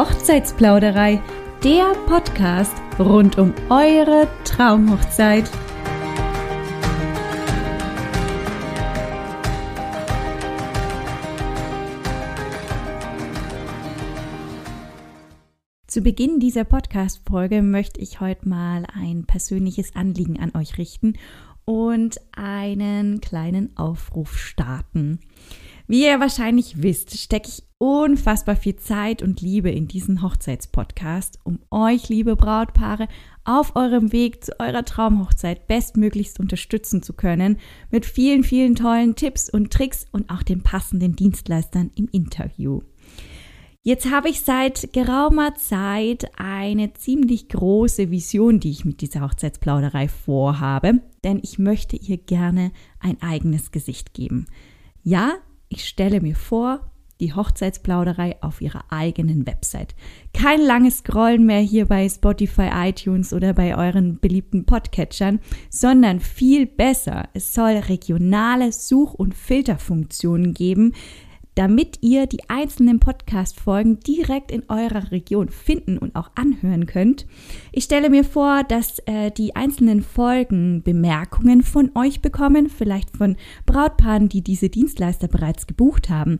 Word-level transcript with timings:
Hochzeitsplauderei, 0.00 1.20
der 1.62 1.92
Podcast 2.06 2.72
rund 2.98 3.36
um 3.36 3.52
eure 3.68 4.28
Traumhochzeit. 4.44 5.44
Zu 15.86 16.00
Beginn 16.00 16.40
dieser 16.40 16.64
Podcast-Folge 16.64 17.60
möchte 17.60 18.00
ich 18.00 18.20
heute 18.20 18.48
mal 18.48 18.86
ein 18.94 19.26
persönliches 19.26 19.94
Anliegen 19.94 20.40
an 20.40 20.52
euch 20.56 20.78
richten 20.78 21.18
und 21.66 22.18
einen 22.32 23.20
kleinen 23.20 23.76
Aufruf 23.76 24.38
starten. 24.38 25.20
Wie 25.90 26.04
ihr 26.04 26.20
wahrscheinlich 26.20 26.84
wisst, 26.84 27.18
stecke 27.18 27.48
ich 27.48 27.64
unfassbar 27.78 28.54
viel 28.54 28.76
Zeit 28.76 29.22
und 29.22 29.40
Liebe 29.40 29.70
in 29.70 29.88
diesen 29.88 30.22
Hochzeitspodcast, 30.22 31.40
um 31.42 31.58
euch, 31.68 32.08
liebe 32.08 32.36
Brautpaare, 32.36 33.08
auf 33.42 33.74
eurem 33.74 34.12
Weg 34.12 34.44
zu 34.44 34.52
eurer 34.60 34.84
Traumhochzeit 34.84 35.66
bestmöglichst 35.66 36.38
unterstützen 36.38 37.02
zu 37.02 37.12
können, 37.12 37.58
mit 37.90 38.06
vielen, 38.06 38.44
vielen 38.44 38.76
tollen 38.76 39.16
Tipps 39.16 39.50
und 39.50 39.72
Tricks 39.72 40.06
und 40.12 40.30
auch 40.30 40.44
den 40.44 40.62
passenden 40.62 41.16
Dienstleistern 41.16 41.90
im 41.96 42.08
Interview. 42.12 42.82
Jetzt 43.82 44.12
habe 44.12 44.28
ich 44.28 44.42
seit 44.42 44.92
geraumer 44.92 45.56
Zeit 45.56 46.30
eine 46.38 46.92
ziemlich 46.92 47.48
große 47.48 48.12
Vision, 48.12 48.60
die 48.60 48.70
ich 48.70 48.84
mit 48.84 49.00
dieser 49.00 49.22
Hochzeitsplauderei 49.22 50.06
vorhabe, 50.06 51.00
denn 51.24 51.40
ich 51.42 51.58
möchte 51.58 51.96
ihr 51.96 52.18
gerne 52.18 52.70
ein 53.00 53.20
eigenes 53.20 53.72
Gesicht 53.72 54.14
geben. 54.14 54.46
Ja, 55.02 55.32
ich 55.70 55.88
stelle 55.88 56.20
mir 56.20 56.36
vor, 56.36 56.90
die 57.20 57.34
Hochzeitsplauderei 57.34 58.36
auf 58.42 58.60
ihrer 58.60 58.84
eigenen 58.90 59.46
Website. 59.46 59.94
Kein 60.32 60.60
langes 60.60 60.98
Scrollen 60.98 61.46
mehr 61.46 61.60
hier 61.60 61.86
bei 61.86 62.08
Spotify, 62.08 62.70
iTunes 62.74 63.32
oder 63.32 63.52
bei 63.52 63.76
euren 63.76 64.18
beliebten 64.18 64.64
Podcatchern, 64.64 65.38
sondern 65.68 66.18
viel 66.18 66.66
besser. 66.66 67.28
Es 67.34 67.54
soll 67.54 67.72
regionale 67.72 68.72
Such- 68.72 69.14
und 69.14 69.34
Filterfunktionen 69.34 70.54
geben, 70.54 70.94
damit 71.54 71.98
ihr 72.00 72.26
die 72.26 72.48
einzelnen 72.48 73.00
Podcast-Folgen 73.00 74.00
direkt 74.00 74.50
in 74.50 74.62
eurer 74.68 75.10
Region 75.10 75.48
finden 75.48 75.98
und 75.98 76.16
auch 76.16 76.30
anhören 76.34 76.86
könnt. 76.86 77.26
Ich 77.72 77.84
stelle 77.84 78.10
mir 78.10 78.24
vor, 78.24 78.64
dass 78.64 78.98
äh, 79.06 79.30
die 79.30 79.56
einzelnen 79.56 80.02
Folgen 80.02 80.82
Bemerkungen 80.82 81.62
von 81.62 81.90
euch 81.94 82.22
bekommen, 82.22 82.68
vielleicht 82.68 83.16
von 83.16 83.36
Brautpaaren, 83.66 84.28
die 84.28 84.42
diese 84.42 84.68
Dienstleister 84.68 85.28
bereits 85.28 85.66
gebucht 85.66 86.08
haben 86.08 86.38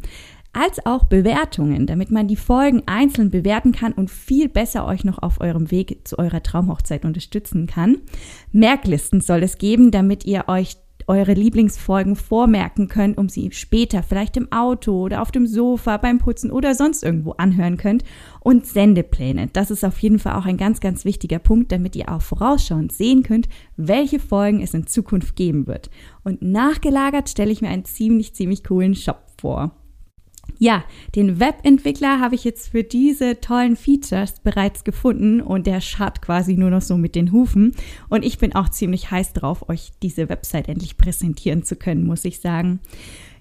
als 0.52 0.84
auch 0.84 1.04
Bewertungen, 1.04 1.86
damit 1.86 2.10
man 2.10 2.26
die 2.26 2.36
Folgen 2.36 2.82
einzeln 2.86 3.30
bewerten 3.30 3.72
kann 3.72 3.92
und 3.92 4.10
viel 4.10 4.48
besser 4.48 4.86
euch 4.86 5.04
noch 5.04 5.22
auf 5.22 5.40
eurem 5.40 5.70
Weg 5.70 6.06
zu 6.08 6.18
eurer 6.18 6.42
Traumhochzeit 6.42 7.04
unterstützen 7.04 7.66
kann. 7.66 7.98
Merklisten 8.50 9.20
soll 9.20 9.42
es 9.42 9.58
geben, 9.58 9.90
damit 9.90 10.24
ihr 10.24 10.48
euch 10.48 10.76
eure 11.10 11.34
Lieblingsfolgen 11.34 12.14
vormerken 12.14 12.86
könnt, 12.86 13.18
um 13.18 13.28
sie 13.28 13.50
später 13.50 14.04
vielleicht 14.04 14.36
im 14.36 14.52
Auto 14.52 14.92
oder 15.02 15.22
auf 15.22 15.32
dem 15.32 15.44
Sofa 15.44 15.96
beim 15.96 16.18
Putzen 16.18 16.52
oder 16.52 16.76
sonst 16.76 17.02
irgendwo 17.02 17.32
anhören 17.32 17.76
könnt. 17.76 18.04
Und 18.38 18.64
Sendepläne. 18.64 19.48
Das 19.52 19.72
ist 19.72 19.84
auf 19.84 19.98
jeden 19.98 20.20
Fall 20.20 20.36
auch 20.36 20.46
ein 20.46 20.56
ganz, 20.56 20.78
ganz 20.78 21.04
wichtiger 21.04 21.40
Punkt, 21.40 21.72
damit 21.72 21.96
ihr 21.96 22.08
auch 22.10 22.22
vorausschauend 22.22 22.92
sehen 22.92 23.24
könnt, 23.24 23.48
welche 23.76 24.20
Folgen 24.20 24.62
es 24.62 24.72
in 24.72 24.86
Zukunft 24.86 25.34
geben 25.34 25.66
wird. 25.66 25.90
Und 26.22 26.42
nachgelagert 26.42 27.28
stelle 27.28 27.50
ich 27.50 27.60
mir 27.60 27.70
einen 27.70 27.84
ziemlich, 27.84 28.32
ziemlich 28.34 28.62
coolen 28.62 28.94
Shop 28.94 29.24
vor. 29.40 29.72
Ja, 30.62 30.84
den 31.16 31.40
Webentwickler 31.40 32.20
habe 32.20 32.34
ich 32.34 32.44
jetzt 32.44 32.68
für 32.68 32.84
diese 32.84 33.40
tollen 33.40 33.76
Features 33.76 34.40
bereits 34.40 34.84
gefunden 34.84 35.40
und 35.40 35.66
der 35.66 35.80
scharrt 35.80 36.20
quasi 36.20 36.58
nur 36.58 36.68
noch 36.68 36.82
so 36.82 36.98
mit 36.98 37.14
den 37.14 37.32
Hufen. 37.32 37.74
Und 38.10 38.26
ich 38.26 38.36
bin 38.36 38.54
auch 38.54 38.68
ziemlich 38.68 39.10
heiß 39.10 39.32
drauf, 39.32 39.70
euch 39.70 39.92
diese 40.02 40.28
Website 40.28 40.68
endlich 40.68 40.98
präsentieren 40.98 41.62
zu 41.62 41.76
können, 41.76 42.06
muss 42.06 42.26
ich 42.26 42.40
sagen. 42.40 42.80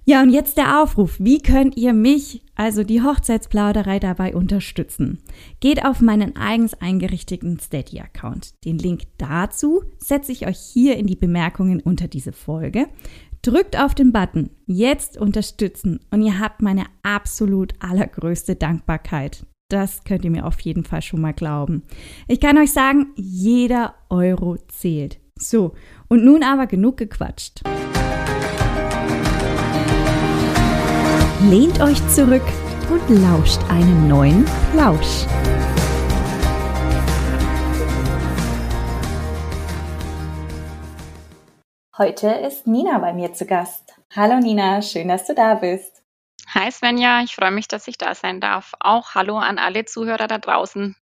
Ja, 0.06 0.24
und 0.24 0.30
jetzt 0.30 0.56
der 0.56 0.82
Aufruf. 0.82 1.18
Wie 1.20 1.40
könnt 1.40 1.76
ihr 1.78 1.94
mich, 1.94 2.42
also 2.56 2.84
die 2.84 3.04
Hochzeitsplauderei, 3.04 4.00
dabei 4.00 4.34
unterstützen? 4.34 5.20
Geht 5.60 5.86
auf 5.86 6.00
meinen 6.00 6.38
eigens 6.38 6.74
eingerichteten 6.74 7.60
Steady-Account. 7.60 8.64
Den 8.66 8.78
Link 8.78 9.04
dazu 9.18 9.84
setze 9.98 10.32
ich 10.32 10.48
euch 10.48 10.58
hier 10.58 10.96
in 10.96 11.06
die 11.06 11.18
Bemerkungen 11.18 11.82
unter 11.82 12.08
diese 12.08 12.32
Folge. 12.32 12.88
Drückt 13.42 13.80
auf 13.80 13.96
den 13.96 14.12
Button 14.12 14.50
Jetzt 14.66 15.18
unterstützen 15.18 16.02
und 16.12 16.22
ihr 16.22 16.40
habt 16.40 16.62
meine 16.62 16.86
absolut 17.04 17.74
allergrößte 17.80 18.56
Dankbarkeit. 18.56 19.46
Das 19.70 20.04
könnt 20.04 20.26
ihr 20.26 20.32
mir 20.32 20.46
auf 20.46 20.60
jeden 20.60 20.84
Fall 20.84 21.02
schon 21.02 21.22
mal 21.22 21.34
glauben. 21.34 21.84
Ich 22.28 22.42
kann 22.42 22.58
euch 22.58 22.74
sagen, 22.74 23.14
jeder 23.16 23.96
Euro 24.10 24.58
zählt. 24.68 25.20
So, 25.36 25.74
und 26.10 26.26
nun 26.26 26.44
aber 26.44 26.68
genug 26.68 26.98
gequatscht. 26.98 27.62
Lehnt 31.50 31.80
euch 31.80 32.06
zurück 32.10 32.44
und 32.92 33.22
lauscht 33.22 33.62
einen 33.70 34.10
neuen 34.10 34.44
Plausch. 34.74 35.26
Heute 42.00 42.30
ist 42.30 42.66
Nina 42.66 42.98
bei 43.00 43.12
mir 43.12 43.34
zu 43.34 43.46
Gast. 43.46 43.94
Hallo 44.16 44.40
Nina, 44.40 44.82
schön, 44.82 45.10
dass 45.10 45.28
du 45.28 45.36
da 45.36 45.56
bist. 45.56 46.02
Hi 46.56 46.72
Svenja, 46.72 47.20
ich 47.24 47.36
freue 47.36 47.52
mich, 47.52 47.68
dass 47.68 47.90
ich 47.90 47.98
da 47.98 48.16
sein 48.16 48.40
darf. 48.40 48.72
Auch 48.80 49.16
hallo 49.16 49.36
an 49.36 49.58
alle 49.60 49.84
Zuhörer 49.84 50.28
da 50.28 50.38
draußen. 50.38 50.96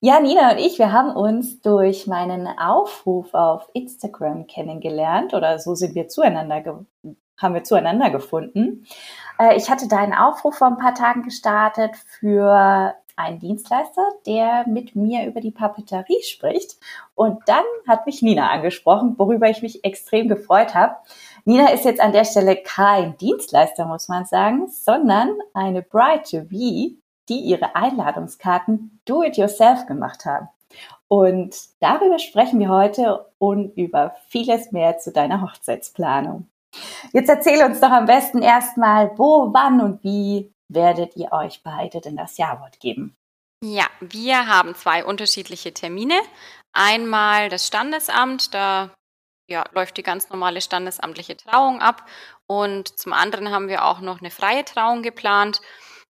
Ja, 0.00 0.20
Nina 0.20 0.52
und 0.52 0.58
ich, 0.58 0.78
wir 0.78 0.92
haben 0.92 1.16
uns 1.16 1.62
durch 1.62 2.06
meinen 2.06 2.46
Aufruf 2.46 3.32
auf 3.32 3.70
Instagram 3.72 4.46
kennengelernt 4.46 5.32
oder 5.32 5.58
so 5.58 5.74
sind 5.74 5.94
wir 5.94 6.08
zueinander 6.08 6.84
haben 7.38 7.54
wir 7.54 7.64
zueinander 7.64 8.10
gefunden. 8.10 8.86
Äh, 9.38 9.56
ich 9.56 9.70
hatte 9.70 9.88
da 9.88 9.96
einen 9.96 10.14
Aufruf 10.14 10.58
vor 10.58 10.66
ein 10.66 10.78
paar 10.78 10.94
Tagen 10.94 11.22
gestartet 11.22 11.96
für 11.96 12.94
einen 13.16 13.40
Dienstleister, 13.40 14.02
der 14.26 14.66
mit 14.68 14.94
mir 14.94 15.26
über 15.26 15.40
die 15.40 15.50
Papeterie 15.50 16.22
spricht. 16.22 16.76
Und 17.14 17.40
dann 17.46 17.64
hat 17.88 18.06
mich 18.06 18.22
Nina 18.22 18.50
angesprochen, 18.50 19.14
worüber 19.18 19.48
ich 19.48 19.62
mich 19.62 19.84
extrem 19.84 20.28
gefreut 20.28 20.74
habe. 20.74 20.96
Nina 21.44 21.70
ist 21.70 21.84
jetzt 21.84 22.00
an 22.00 22.12
der 22.12 22.24
Stelle 22.24 22.56
kein 22.56 23.16
Dienstleister, 23.16 23.86
muss 23.86 24.08
man 24.08 24.26
sagen, 24.26 24.68
sondern 24.68 25.30
eine 25.54 25.82
Bride-to-be, 25.82 26.96
die 27.28 27.40
ihre 27.40 27.74
Einladungskarten 27.74 29.00
do-it-yourself 29.04 29.86
gemacht 29.86 30.24
haben. 30.26 30.48
Und 31.08 31.56
darüber 31.80 32.18
sprechen 32.18 32.58
wir 32.58 32.68
heute 32.68 33.26
und 33.38 33.76
über 33.76 34.16
vieles 34.28 34.72
mehr 34.72 34.98
zu 34.98 35.12
deiner 35.12 35.40
Hochzeitsplanung. 35.40 36.48
Jetzt 37.12 37.30
erzähle 37.30 37.66
uns 37.66 37.80
doch 37.80 37.90
am 37.90 38.06
besten 38.06 38.42
erstmal, 38.42 39.12
wo, 39.16 39.52
wann 39.52 39.80
und 39.80 40.02
wie 40.04 40.52
werdet 40.68 41.16
ihr 41.16 41.32
euch 41.32 41.62
beide 41.62 42.00
denn 42.00 42.16
das 42.16 42.36
Jawort 42.36 42.80
geben? 42.80 43.16
Ja, 43.64 43.86
wir 44.00 44.46
haben 44.46 44.74
zwei 44.74 45.04
unterschiedliche 45.04 45.72
Termine. 45.72 46.20
Einmal 46.72 47.48
das 47.48 47.66
Standesamt, 47.66 48.52
da 48.54 48.90
ja, 49.48 49.64
läuft 49.72 49.96
die 49.96 50.02
ganz 50.02 50.28
normale 50.28 50.60
standesamtliche 50.60 51.36
Trauung 51.36 51.80
ab. 51.80 52.06
Und 52.46 52.98
zum 52.98 53.12
anderen 53.12 53.50
haben 53.50 53.68
wir 53.68 53.84
auch 53.84 54.00
noch 54.00 54.20
eine 54.20 54.30
freie 54.30 54.64
Trauung 54.64 55.02
geplant. 55.02 55.60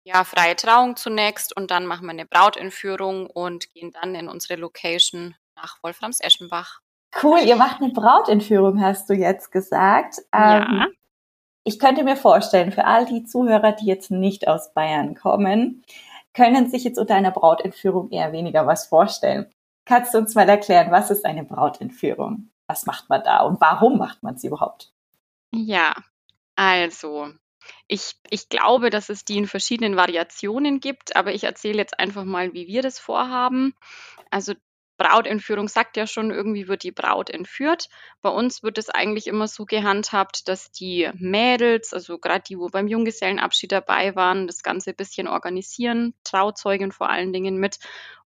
Ja, 0.05 0.23
freie 0.23 0.55
Trauung 0.55 0.95
zunächst 0.97 1.55
und 1.55 1.71
dann 1.71 1.85
machen 1.85 2.05
wir 2.05 2.11
eine 2.11 2.25
Brautentführung 2.25 3.27
und 3.27 3.71
gehen 3.73 3.91
dann 3.91 4.15
in 4.15 4.27
unsere 4.27 4.59
Location 4.59 5.35
nach 5.55 5.77
Wolframs-Eschenbach. 5.81 6.79
Cool, 7.21 7.39
ihr 7.39 7.55
macht 7.55 7.81
eine 7.81 7.93
Brautentführung, 7.93 8.81
hast 8.81 9.09
du 9.09 9.13
jetzt 9.13 9.51
gesagt. 9.51 10.15
Ja. 10.33 10.87
Ich 11.63 11.79
könnte 11.79 12.03
mir 12.03 12.17
vorstellen, 12.17 12.71
für 12.71 12.85
all 12.85 13.05
die 13.05 13.23
Zuhörer, 13.23 13.71
die 13.71 13.85
jetzt 13.85 14.11
nicht 14.11 14.47
aus 14.47 14.73
Bayern 14.73 15.15
kommen, 15.15 15.83
können 16.33 16.69
sich 16.69 16.83
jetzt 16.83 16.97
unter 16.97 17.15
einer 17.15 17.31
Brautentführung 17.31 18.09
eher 18.11 18.31
weniger 18.31 18.67
was 18.67 18.87
vorstellen. 18.87 19.51
Kannst 19.85 20.13
du 20.13 20.17
uns 20.17 20.35
mal 20.35 20.49
erklären, 20.49 20.91
was 20.91 21.11
ist 21.11 21.25
eine 21.25 21.43
Brautentführung? 21.43 22.49
Was 22.67 22.85
macht 22.85 23.09
man 23.09 23.23
da 23.23 23.41
und 23.41 23.61
warum 23.61 23.97
macht 23.97 24.23
man 24.23 24.37
sie 24.37 24.47
überhaupt? 24.47 24.93
Ja, 25.53 25.93
also 26.55 27.29
ich, 27.87 28.15
ich 28.29 28.49
glaube, 28.49 28.89
dass 28.89 29.09
es 29.09 29.25
die 29.25 29.37
in 29.37 29.47
verschiedenen 29.47 29.95
Variationen 29.95 30.79
gibt, 30.79 31.15
aber 31.15 31.33
ich 31.33 31.43
erzähle 31.43 31.77
jetzt 31.77 31.99
einfach 31.99 32.23
mal, 32.23 32.53
wie 32.53 32.67
wir 32.67 32.81
das 32.81 32.99
vorhaben. 32.99 33.73
Also 34.31 34.53
Brautentführung 34.97 35.67
sagt 35.67 35.97
ja 35.97 36.05
schon, 36.05 36.31
irgendwie 36.31 36.67
wird 36.67 36.83
die 36.83 36.91
Braut 36.91 37.29
entführt. 37.29 37.89
Bei 38.21 38.29
uns 38.29 38.63
wird 38.63 38.77
es 38.77 38.89
eigentlich 38.89 39.27
immer 39.27 39.47
so 39.47 39.65
gehandhabt, 39.65 40.47
dass 40.47 40.71
die 40.71 41.09
Mädels, 41.15 41.93
also 41.93 42.19
gerade 42.19 42.43
die, 42.47 42.57
wo 42.59 42.69
beim 42.69 42.87
Junggesellenabschied 42.87 43.71
dabei 43.71 44.15
waren, 44.15 44.47
das 44.47 44.61
Ganze 44.63 44.91
ein 44.91 44.95
bisschen 44.95 45.27
organisieren, 45.27 46.13
Trauzeugen 46.23 46.91
vor 46.91 47.09
allen 47.09 47.33
Dingen 47.33 47.57
mit. 47.57 47.79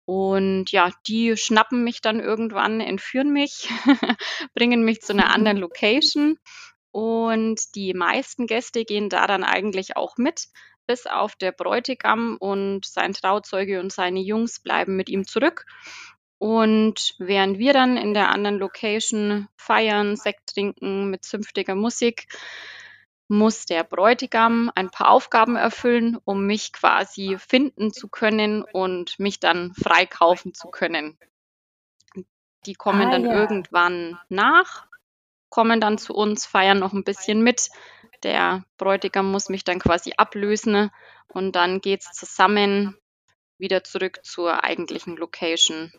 Und 0.06 0.70
ja, 0.70 0.90
die 1.06 1.36
schnappen 1.36 1.82
mich 1.84 2.00
dann 2.00 2.20
irgendwann, 2.20 2.80
entführen 2.80 3.32
mich, 3.32 3.68
bringen 4.54 4.84
mich 4.84 5.00
zu 5.00 5.12
einer 5.12 5.34
anderen 5.34 5.56
Location. 5.58 6.38
Und 6.90 7.74
die 7.74 7.94
meisten 7.94 8.46
Gäste 8.46 8.84
gehen 8.84 9.08
da 9.08 9.26
dann 9.26 9.44
eigentlich 9.44 9.96
auch 9.96 10.16
mit. 10.16 10.48
bis 10.86 11.06
auf 11.06 11.34
der 11.36 11.52
Bräutigam 11.52 12.36
und 12.38 12.84
sein 12.84 13.14
Trauzeuge 13.14 13.80
und 13.80 13.90
seine 13.90 14.20
Jungs 14.20 14.60
bleiben 14.60 14.96
mit 14.96 15.08
ihm 15.08 15.26
zurück. 15.26 15.64
Und 16.38 17.14
während 17.18 17.58
wir 17.58 17.72
dann 17.72 17.96
in 17.96 18.12
der 18.14 18.30
anderen 18.30 18.58
Location 18.58 19.48
feiern, 19.56 20.16
Sekt 20.16 20.54
trinken 20.54 21.10
mit 21.10 21.24
zünftiger 21.24 21.74
Musik, 21.74 22.26
muss 23.28 23.64
der 23.64 23.84
Bräutigam 23.84 24.70
ein 24.74 24.90
paar 24.90 25.10
Aufgaben 25.10 25.56
erfüllen, 25.56 26.18
um 26.24 26.46
mich 26.46 26.72
quasi 26.72 27.38
finden 27.38 27.92
zu 27.92 28.08
können 28.08 28.62
und 28.62 29.18
mich 29.18 29.40
dann 29.40 29.72
freikaufen 29.74 30.52
zu 30.54 30.68
können. 30.68 31.18
Die 32.66 32.74
kommen 32.74 33.08
ah, 33.08 33.10
dann 33.10 33.24
ja. 33.24 33.34
irgendwann 33.34 34.18
nach, 34.28 34.86
kommen 35.48 35.80
dann 35.80 35.98
zu 35.98 36.14
uns, 36.14 36.46
feiern 36.46 36.78
noch 36.78 36.92
ein 36.92 37.04
bisschen 37.04 37.42
mit. 37.42 37.70
Der 38.22 38.64
Bräutigam 38.76 39.30
muss 39.30 39.48
mich 39.48 39.64
dann 39.64 39.78
quasi 39.78 40.12
ablösen 40.16 40.90
und 41.28 41.52
dann 41.52 41.80
geht 41.80 42.02
es 42.02 42.12
zusammen 42.12 42.96
wieder 43.58 43.84
zurück 43.84 44.20
zur 44.24 44.64
eigentlichen 44.64 45.16
Location. 45.16 45.92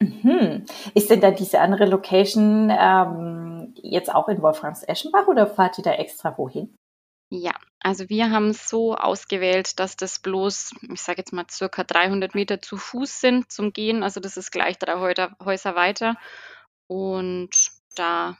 Mhm. 0.00 0.66
Ist 0.94 1.10
denn 1.10 1.20
da 1.20 1.30
diese 1.30 1.60
andere 1.60 1.86
Location 1.86 2.70
ähm, 2.70 3.74
jetzt 3.82 4.14
auch 4.14 4.28
in 4.28 4.42
Wolframs-Eschenbach 4.42 5.26
oder 5.26 5.46
fahrt 5.46 5.78
ihr 5.78 5.84
da 5.84 5.92
extra 5.92 6.36
wohin? 6.36 6.76
Ja, 7.30 7.52
also 7.80 8.08
wir 8.08 8.30
haben 8.30 8.50
es 8.50 8.68
so 8.68 8.94
ausgewählt, 8.94 9.80
dass 9.80 9.96
das 9.96 10.20
bloß, 10.20 10.74
ich 10.92 11.00
sage 11.00 11.18
jetzt 11.18 11.32
mal, 11.32 11.46
circa 11.50 11.82
300 11.82 12.34
Meter 12.34 12.60
zu 12.60 12.76
Fuß 12.76 13.20
sind 13.20 13.50
zum 13.50 13.72
Gehen. 13.72 14.02
Also 14.02 14.20
das 14.20 14.36
ist 14.36 14.52
gleich 14.52 14.78
drei 14.78 14.98
Häuser 15.44 15.74
weiter. 15.74 16.16
Und 16.88 17.50
da 17.96 18.36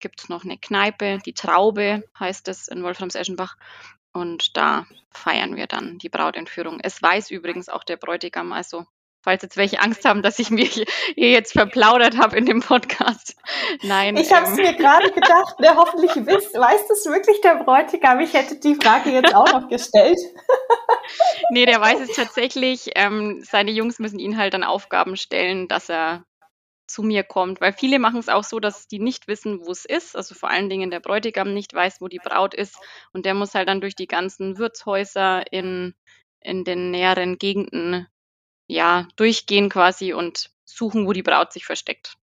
gibt 0.00 0.20
es 0.20 0.28
noch 0.28 0.44
eine 0.44 0.58
Kneipe, 0.58 1.18
die 1.24 1.32
Traube 1.32 2.04
heißt 2.18 2.46
es 2.48 2.68
in 2.68 2.82
Wolframs-Eschenbach. 2.84 3.56
Und 4.12 4.56
da 4.56 4.86
feiern 5.10 5.56
wir 5.56 5.66
dann 5.66 5.98
die 5.98 6.08
Brautentführung. 6.08 6.78
Es 6.80 7.02
weiß 7.02 7.30
übrigens 7.30 7.68
auch 7.68 7.82
der 7.82 7.96
Bräutigam, 7.96 8.52
also 8.52 8.86
falls 9.22 9.42
jetzt 9.42 9.56
welche 9.56 9.80
Angst 9.80 10.04
haben, 10.04 10.22
dass 10.22 10.38
ich 10.38 10.50
mich 10.50 10.84
hier 11.14 11.30
jetzt 11.30 11.52
verplaudert 11.52 12.16
habe 12.18 12.36
in 12.36 12.46
dem 12.46 12.60
Podcast. 12.60 13.36
Nein. 13.82 14.16
Ich 14.16 14.32
habe 14.32 14.46
es 14.46 14.58
ähm. 14.58 14.64
mir 14.64 14.74
gerade 14.74 15.10
gedacht, 15.10 15.60
ne, 15.60 15.74
hoffentlich 15.76 16.14
wisst, 16.26 16.54
weiß 16.54 16.88
das 16.88 17.06
wirklich 17.06 17.40
der 17.40 17.56
Bräutigam? 17.56 18.20
Ich 18.20 18.34
hätte 18.34 18.56
die 18.56 18.74
Frage 18.74 19.10
jetzt 19.10 19.34
auch 19.34 19.52
noch 19.52 19.68
gestellt. 19.68 20.18
nee, 21.50 21.66
der 21.66 21.80
weiß 21.80 22.00
es 22.00 22.16
tatsächlich. 22.16 22.90
Ähm, 22.94 23.42
seine 23.42 23.70
Jungs 23.70 23.98
müssen 23.98 24.18
ihn 24.18 24.38
halt 24.38 24.54
dann 24.54 24.64
Aufgaben 24.64 25.16
stellen, 25.16 25.68
dass 25.68 25.88
er 25.88 26.24
zu 26.88 27.02
mir 27.02 27.22
kommt, 27.22 27.60
weil 27.60 27.72
viele 27.72 27.98
machen 27.98 28.18
es 28.18 28.28
auch 28.28 28.44
so, 28.44 28.60
dass 28.60 28.88
die 28.88 28.98
nicht 28.98 29.28
wissen, 29.28 29.60
wo 29.60 29.70
es 29.70 29.84
ist, 29.84 30.16
also 30.16 30.34
vor 30.34 30.50
allen 30.50 30.70
Dingen 30.70 30.90
der 30.90 31.00
Bräutigam 31.00 31.52
nicht 31.52 31.74
weiß, 31.74 32.00
wo 32.00 32.08
die 32.08 32.18
Braut 32.18 32.54
ist 32.54 32.76
und 33.12 33.26
der 33.26 33.34
muss 33.34 33.54
halt 33.54 33.68
dann 33.68 33.82
durch 33.82 33.94
die 33.94 34.06
ganzen 34.06 34.58
Wirtshäuser 34.58 35.52
in, 35.52 35.94
in 36.40 36.64
den 36.64 36.90
näheren 36.90 37.36
Gegenden 37.36 38.08
ja, 38.68 39.08
durchgehen 39.16 39.68
quasi 39.68 40.12
und 40.12 40.50
suchen, 40.64 41.06
wo 41.06 41.12
die 41.12 41.22
Braut 41.24 41.52
sich 41.52 41.66
versteckt. 41.66 42.16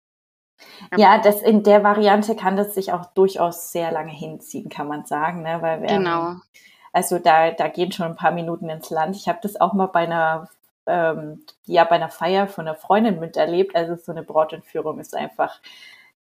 Ja, 0.95 1.17
das 1.17 1.41
in 1.41 1.63
der 1.63 1.83
Variante 1.83 2.35
kann 2.35 2.55
das 2.55 2.75
sich 2.75 2.93
auch 2.93 3.05
durchaus 3.13 3.71
sehr 3.71 3.91
lange 3.91 4.11
hinziehen, 4.11 4.69
kann 4.69 4.87
man 4.87 5.05
sagen, 5.05 5.41
ne? 5.41 5.61
Weil 5.61 5.81
wir, 5.81 5.87
genau. 5.87 6.35
Also 6.91 7.17
da, 7.17 7.51
da 7.51 7.67
gehen 7.67 7.91
schon 7.91 8.05
ein 8.05 8.15
paar 8.15 8.31
Minuten 8.31 8.69
ins 8.69 8.91
Land. 8.91 9.15
Ich 9.15 9.27
habe 9.27 9.39
das 9.41 9.59
auch 9.59 9.73
mal 9.73 9.87
bei 9.87 10.01
einer 10.01 10.47
ähm, 10.85 11.43
ja 11.65 11.83
bei 11.85 11.95
einer 11.95 12.09
Feier 12.09 12.47
von 12.47 12.67
einer 12.67 12.77
Freundin 12.77 13.19
miterlebt. 13.19 13.75
Also 13.75 13.95
so 13.95 14.11
eine 14.11 14.23
Brautentführung 14.23 14.99
ist 14.99 15.15
einfach 15.15 15.59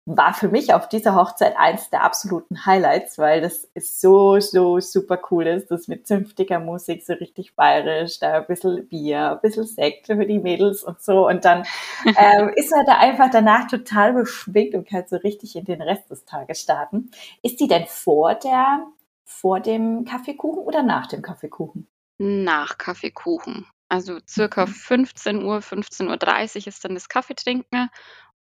war 0.05 0.33
für 0.33 0.50
mich 0.50 0.73
auf 0.73 0.89
dieser 0.89 1.15
Hochzeit 1.15 1.55
eins 1.57 1.89
der 1.89 2.03
absoluten 2.03 2.65
Highlights, 2.65 3.17
weil 3.17 3.39
das 3.39 3.63
ist 3.73 4.01
so, 4.01 4.39
so 4.39 4.79
super 4.81 5.17
cool 5.31 5.47
ist, 5.47 5.71
das 5.71 5.88
mit 5.88 6.07
zünftiger 6.07 6.59
Musik, 6.59 7.05
so 7.05 7.13
richtig 7.13 7.55
bayerisch, 7.55 8.19
da 8.19 8.33
ein 8.33 8.45
bisschen 8.45 8.88
Bier, 8.89 9.31
ein 9.31 9.41
bisschen 9.41 9.65
Sekt 9.65 10.07
für 10.07 10.25
die 10.25 10.39
Mädels 10.39 10.83
und 10.83 11.01
so. 11.01 11.27
Und 11.27 11.45
dann 11.45 11.63
ähm, 12.17 12.50
ist 12.55 12.71
man 12.71 12.85
da 12.85 12.97
einfach 12.97 13.29
danach 13.31 13.67
total 13.67 14.13
beschwingt 14.13 14.75
und 14.75 14.88
kann 14.88 15.05
so 15.07 15.15
richtig 15.15 15.55
in 15.55 15.65
den 15.65 15.81
Rest 15.81 16.11
des 16.11 16.25
Tages 16.25 16.61
starten. 16.61 17.09
Ist 17.41 17.61
die 17.61 17.67
denn 17.67 17.85
vor 17.88 18.35
der, 18.35 18.85
vor 19.23 19.61
dem 19.61 20.03
Kaffeekuchen 20.03 20.63
oder 20.63 20.83
nach 20.83 21.07
dem 21.07 21.21
Kaffeekuchen? 21.21 21.88
Nach 22.17 22.77
Kaffeekuchen. 22.77 23.67
Also 23.88 24.19
circa 24.27 24.65
15 24.65 25.38
mhm. 25.38 25.45
Uhr, 25.45 25.57
15.30 25.59 26.61
Uhr 26.61 26.67
ist 26.67 26.83
dann 26.83 26.95
das 26.95 27.07
Kaffeetrinken 27.07 27.89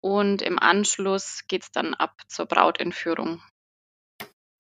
und 0.07 0.41
im 0.41 0.57
Anschluss 0.57 1.43
geht 1.49 1.65
es 1.65 1.73
dann 1.73 1.95
ab 1.95 2.13
zur 2.29 2.47
Brautentführung. 2.47 3.43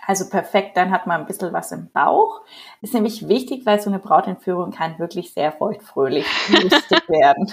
Also 0.04 0.28
perfekt, 0.28 0.76
dann 0.76 0.90
hat 0.90 1.06
man 1.06 1.20
ein 1.20 1.26
bisschen 1.26 1.52
was 1.52 1.70
im 1.70 1.90
Bauch. 1.92 2.40
Ist 2.80 2.94
nämlich 2.94 3.28
wichtig, 3.28 3.64
weil 3.64 3.80
so 3.80 3.88
eine 3.88 4.00
Brautentführung 4.00 4.72
kann 4.72 4.98
wirklich 4.98 5.32
sehr 5.32 5.52
feuchtfröhlich 5.52 6.26
lustig 6.48 7.08
werden. 7.08 7.52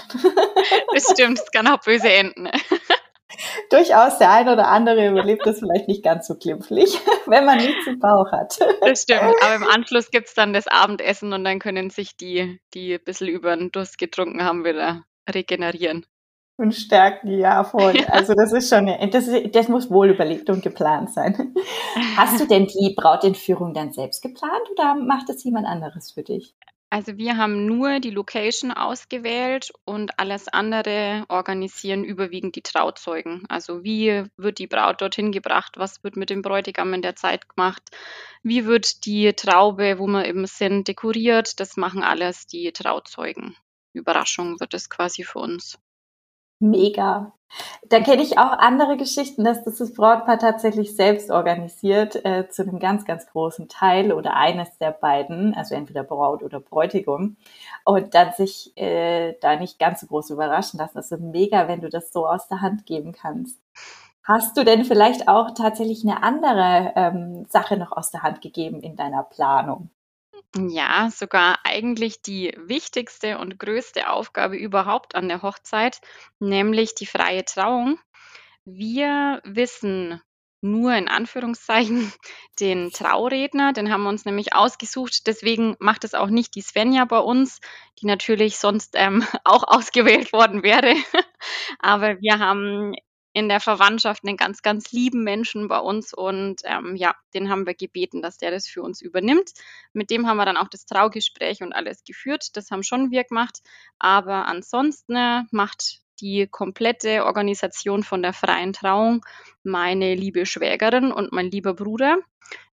Das 0.92 1.08
stimmt, 1.12 1.38
es 1.38 1.50
kann 1.52 1.68
auch 1.68 1.80
böse 1.80 2.12
enden. 2.12 2.48
Durchaus 3.70 4.18
der 4.18 4.30
ein 4.30 4.48
oder 4.48 4.68
andere 4.68 5.08
überlebt 5.08 5.46
das 5.46 5.60
vielleicht 5.60 5.86
nicht 5.86 6.04
ganz 6.04 6.26
so 6.26 6.36
glimpflich, 6.36 6.98
wenn 7.26 7.44
man 7.44 7.58
nichts 7.58 7.86
im 7.86 8.00
Bauch 8.00 8.30
hat. 8.32 8.58
Das 8.80 9.02
stimmt, 9.02 9.34
aber 9.40 9.54
im 9.54 9.68
Anschluss 9.68 10.10
gibt 10.10 10.28
es 10.28 10.34
dann 10.34 10.52
das 10.52 10.66
Abendessen 10.66 11.32
und 11.32 11.44
dann 11.44 11.60
können 11.60 11.90
sich 11.90 12.16
die, 12.16 12.60
die 12.74 12.94
ein 12.94 13.04
bisschen 13.04 13.28
über 13.28 13.56
den 13.56 13.70
Durst 13.70 13.98
getrunken 13.98 14.44
haben, 14.44 14.64
wieder 14.64 15.04
regenerieren 15.32 16.06
und 16.56 16.72
stärken, 16.72 17.38
ja, 17.38 17.64
voll. 17.64 17.94
Ja. 18.04 18.06
Also 18.08 18.34
das 18.34 18.52
ist 18.52 18.68
schon, 18.68 18.86
das, 19.10 19.30
das 19.52 19.68
muss 19.68 19.90
wohl 19.90 20.10
überlegt 20.10 20.50
und 20.50 20.62
geplant 20.62 21.12
sein. 21.12 21.54
Hast 22.16 22.40
du 22.40 22.46
denn 22.46 22.66
die 22.66 22.94
Brautentführung 22.96 23.72
dann 23.72 23.92
selbst 23.92 24.22
geplant 24.22 24.70
oder 24.72 24.94
macht 24.94 25.28
das 25.28 25.42
jemand 25.44 25.66
anderes 25.66 26.12
für 26.12 26.22
dich? 26.22 26.54
Also 26.94 27.16
wir 27.18 27.36
haben 27.36 27.66
nur 27.66 27.98
die 27.98 28.10
Location 28.10 28.70
ausgewählt 28.70 29.72
und 29.84 30.16
alles 30.20 30.46
andere 30.46 31.24
organisieren 31.28 32.04
überwiegend 32.04 32.54
die 32.54 32.62
Trauzeugen. 32.62 33.42
Also 33.48 33.82
wie 33.82 34.22
wird 34.36 34.58
die 34.58 34.68
Braut 34.68 35.00
dorthin 35.00 35.32
gebracht, 35.32 35.72
was 35.76 36.04
wird 36.04 36.16
mit 36.16 36.30
dem 36.30 36.40
Bräutigam 36.40 36.94
in 36.94 37.02
der 37.02 37.16
Zeit 37.16 37.48
gemacht, 37.48 37.82
wie 38.44 38.64
wird 38.64 39.06
die 39.06 39.32
Traube, 39.32 39.98
wo 39.98 40.06
wir 40.06 40.24
eben 40.26 40.46
sind, 40.46 40.86
dekoriert, 40.86 41.58
das 41.58 41.76
machen 41.76 42.04
alles 42.04 42.46
die 42.46 42.70
Trauzeugen. 42.70 43.56
Überraschung 43.92 44.60
wird 44.60 44.74
es 44.74 44.88
quasi 44.88 45.24
für 45.24 45.40
uns. 45.40 45.78
Mega. 46.64 47.32
Da 47.88 48.00
kenne 48.00 48.22
ich 48.22 48.38
auch 48.38 48.58
andere 48.58 48.96
Geschichten, 48.96 49.44
dass 49.44 49.62
das, 49.62 49.92
Brautpaar 49.92 50.38
tatsächlich 50.38 50.96
selbst 50.96 51.30
organisiert, 51.30 52.24
äh, 52.24 52.48
zu 52.48 52.62
einem 52.62 52.78
ganz, 52.78 53.04
ganz 53.04 53.26
großen 53.26 53.68
Teil 53.68 54.12
oder 54.12 54.34
eines 54.34 54.76
der 54.78 54.90
beiden, 54.90 55.54
also 55.54 55.74
entweder 55.74 56.02
Braut 56.02 56.42
oder 56.42 56.60
Bräutigam, 56.60 57.36
und 57.84 58.14
dann 58.14 58.32
sich 58.32 58.72
äh, 58.76 59.34
da 59.40 59.56
nicht 59.56 59.78
ganz 59.78 60.00
so 60.00 60.06
groß 60.06 60.30
überraschen 60.30 60.78
lassen. 60.78 60.96
Das 60.96 61.12
ist 61.12 61.20
mega, 61.20 61.68
wenn 61.68 61.82
du 61.82 61.90
das 61.90 62.12
so 62.12 62.26
aus 62.26 62.48
der 62.48 62.62
Hand 62.62 62.86
geben 62.86 63.12
kannst. 63.12 63.60
Hast 64.24 64.56
du 64.56 64.64
denn 64.64 64.84
vielleicht 64.86 65.28
auch 65.28 65.50
tatsächlich 65.52 66.02
eine 66.02 66.22
andere 66.22 66.94
ähm, 66.96 67.46
Sache 67.50 67.76
noch 67.76 67.92
aus 67.92 68.10
der 68.10 68.22
Hand 68.22 68.40
gegeben 68.40 68.80
in 68.80 68.96
deiner 68.96 69.22
Planung? 69.22 69.90
Ja, 70.56 71.10
sogar 71.10 71.58
eigentlich 71.64 72.22
die 72.22 72.52
wichtigste 72.56 73.38
und 73.38 73.58
größte 73.58 74.08
Aufgabe 74.10 74.56
überhaupt 74.56 75.14
an 75.16 75.28
der 75.28 75.42
Hochzeit, 75.42 76.00
nämlich 76.38 76.94
die 76.94 77.06
freie 77.06 77.44
Trauung. 77.44 77.98
Wir 78.64 79.40
wissen 79.44 80.20
nur 80.62 80.94
in 80.94 81.08
Anführungszeichen 81.08 82.12
den 82.60 82.90
Trauredner, 82.92 83.72
den 83.72 83.92
haben 83.92 84.04
wir 84.04 84.10
uns 84.10 84.24
nämlich 84.26 84.54
ausgesucht. 84.54 85.26
Deswegen 85.26 85.76
macht 85.80 86.04
es 86.04 86.14
auch 86.14 86.28
nicht 86.28 86.54
die 86.54 86.62
Svenja 86.62 87.04
bei 87.04 87.18
uns, 87.18 87.60
die 88.00 88.06
natürlich 88.06 88.58
sonst 88.58 88.94
ähm, 88.96 89.24
auch 89.44 89.64
ausgewählt 89.66 90.32
worden 90.32 90.62
wäre. 90.62 90.94
Aber 91.80 92.20
wir 92.20 92.38
haben 92.38 92.94
in 93.34 93.48
der 93.48 93.60
Verwandtschaft 93.60 94.24
einen 94.24 94.36
ganz, 94.36 94.62
ganz 94.62 94.92
lieben 94.92 95.24
Menschen 95.24 95.66
bei 95.66 95.78
uns 95.78 96.14
und 96.14 96.62
ähm, 96.64 96.94
ja, 96.94 97.14
den 97.34 97.50
haben 97.50 97.66
wir 97.66 97.74
gebeten, 97.74 98.22
dass 98.22 98.38
der 98.38 98.52
das 98.52 98.68
für 98.68 98.80
uns 98.80 99.02
übernimmt. 99.02 99.50
Mit 99.92 100.10
dem 100.10 100.26
haben 100.26 100.36
wir 100.36 100.46
dann 100.46 100.56
auch 100.56 100.68
das 100.68 100.86
Traugespräch 100.86 101.60
und 101.60 101.72
alles 101.72 102.04
geführt. 102.04 102.56
Das 102.56 102.70
haben 102.70 102.84
schon 102.84 103.10
wir 103.10 103.24
gemacht, 103.24 103.58
aber 103.98 104.46
ansonsten 104.46 105.48
macht 105.50 106.00
die 106.20 106.46
komplette 106.48 107.24
Organisation 107.24 108.04
von 108.04 108.22
der 108.22 108.32
freien 108.32 108.72
Trauung 108.72 109.26
meine 109.64 110.14
liebe 110.14 110.46
Schwägerin 110.46 111.10
und 111.10 111.32
mein 111.32 111.50
lieber 111.50 111.74
Bruder. 111.74 112.18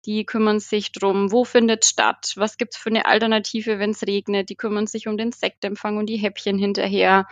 Die 0.06 0.24
kümmern 0.24 0.60
sich 0.60 0.92
drum, 0.92 1.32
wo 1.32 1.44
findet 1.44 1.84
statt, 1.84 2.32
was 2.36 2.58
gibt 2.58 2.74
es 2.74 2.80
für 2.80 2.90
eine 2.90 3.06
Alternative, 3.06 3.80
wenn 3.80 3.90
es 3.90 4.06
regnet. 4.06 4.48
Die 4.48 4.54
kümmern 4.56 4.86
sich 4.86 5.08
um 5.08 5.16
den 5.16 5.32
Sektempfang 5.32 5.96
und 5.96 6.06
die 6.06 6.16
Häppchen 6.16 6.58
hinterher. 6.58 7.26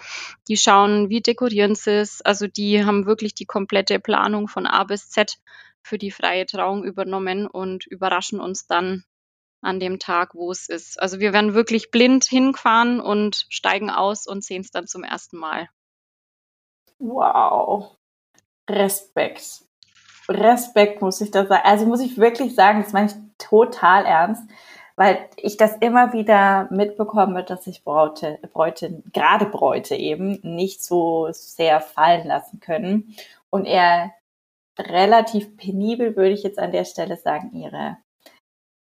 Die 0.48 0.56
schauen, 0.56 1.08
wie 1.08 1.20
dekorieren 1.20 1.76
sie 1.76 1.92
es. 1.92 2.20
Also 2.20 2.48
die 2.48 2.84
haben 2.84 3.06
wirklich 3.06 3.34
die 3.34 3.46
komplette 3.46 4.00
Planung 4.00 4.48
von 4.48 4.66
A 4.66 4.82
bis 4.82 5.08
Z 5.08 5.38
für 5.82 5.98
die 5.98 6.10
freie 6.10 6.46
Trauung 6.46 6.82
übernommen 6.82 7.46
und 7.46 7.86
überraschen 7.86 8.40
uns 8.40 8.66
dann 8.66 9.04
an 9.60 9.78
dem 9.78 10.00
Tag, 10.00 10.34
wo 10.34 10.50
es 10.50 10.68
ist. 10.68 11.00
Also 11.00 11.20
wir 11.20 11.32
werden 11.32 11.54
wirklich 11.54 11.92
blind 11.92 12.24
hinfahren 12.24 13.00
und 13.00 13.46
steigen 13.50 13.90
aus 13.90 14.26
und 14.26 14.42
sehen 14.42 14.62
es 14.62 14.70
dann 14.70 14.86
zum 14.86 15.04
ersten 15.04 15.38
Mal. 15.38 15.68
Wow. 16.98 17.96
Respekt. 18.68 19.62
Respekt 20.28 21.02
muss 21.02 21.20
ich 21.20 21.30
da 21.30 21.46
sagen. 21.46 21.62
Also 21.64 21.86
muss 21.86 22.00
ich 22.00 22.18
wirklich 22.18 22.54
sagen, 22.54 22.82
das 22.82 22.92
meine 22.92 23.08
ich 23.08 23.14
total 23.38 24.04
ernst, 24.06 24.42
weil 24.96 25.28
ich 25.36 25.56
das 25.56 25.76
immer 25.76 26.12
wieder 26.12 26.68
mitbekomme, 26.70 27.44
dass 27.44 27.64
sich 27.64 27.84
Bräute, 27.84 28.38
Bräute, 28.52 29.02
gerade 29.12 29.46
Bräute 29.46 29.96
eben 29.96 30.38
nicht 30.42 30.84
so 30.84 31.28
sehr 31.32 31.80
fallen 31.80 32.26
lassen 32.26 32.60
können 32.60 33.16
und 33.50 33.66
eher 33.66 34.12
relativ 34.78 35.56
penibel, 35.56 36.16
würde 36.16 36.32
ich 36.32 36.42
jetzt 36.42 36.58
an 36.58 36.72
der 36.72 36.84
Stelle 36.84 37.16
sagen, 37.16 37.52
ihre 37.54 37.98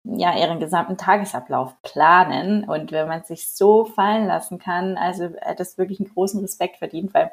ja, 0.04 0.36
ihren 0.36 0.58
gesamten 0.58 0.96
Tagesablauf 0.96 1.80
planen. 1.82 2.64
Und 2.64 2.92
wenn 2.92 3.08
man 3.08 3.24
sich 3.24 3.48
so 3.54 3.84
fallen 3.84 4.26
lassen 4.26 4.58
kann, 4.58 4.96
also 4.96 5.24
äh, 5.24 5.54
das 5.54 5.78
wirklich 5.78 6.00
einen 6.00 6.12
großen 6.12 6.40
Respekt 6.40 6.78
verdient, 6.78 7.14
weil 7.14 7.30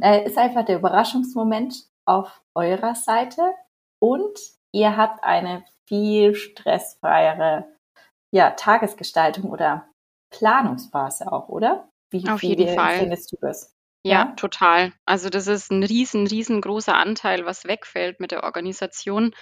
äh, 0.00 0.24
ist 0.24 0.38
einfach 0.38 0.64
der 0.64 0.78
Überraschungsmoment 0.78 1.86
auf 2.06 2.42
eurer 2.54 2.94
Seite 2.94 3.42
und 4.00 4.38
ihr 4.72 4.96
habt 4.96 5.22
eine 5.24 5.64
viel 5.86 6.34
stressfreiere 6.34 7.66
ja, 8.32 8.50
Tagesgestaltung 8.50 9.50
oder 9.50 9.86
Planungsphase 10.30 11.30
auch, 11.30 11.48
oder? 11.48 11.88
Wie, 12.10 12.28
Auf 12.28 12.42
jeden 12.42 12.66
wie 12.66 12.74
Fall. 12.74 12.98
findest 12.98 13.32
du 13.32 13.36
das? 13.40 13.74
Ja, 14.04 14.12
ja, 14.12 14.32
total. 14.34 14.92
Also 15.04 15.30
das 15.30 15.46
ist 15.46 15.70
ein 15.70 15.82
riesen, 15.82 16.26
riesengroßer 16.26 16.94
Anteil, 16.94 17.46
was 17.46 17.64
wegfällt 17.64 18.20
mit 18.20 18.32
der 18.32 18.42
Organisation. 18.42 19.34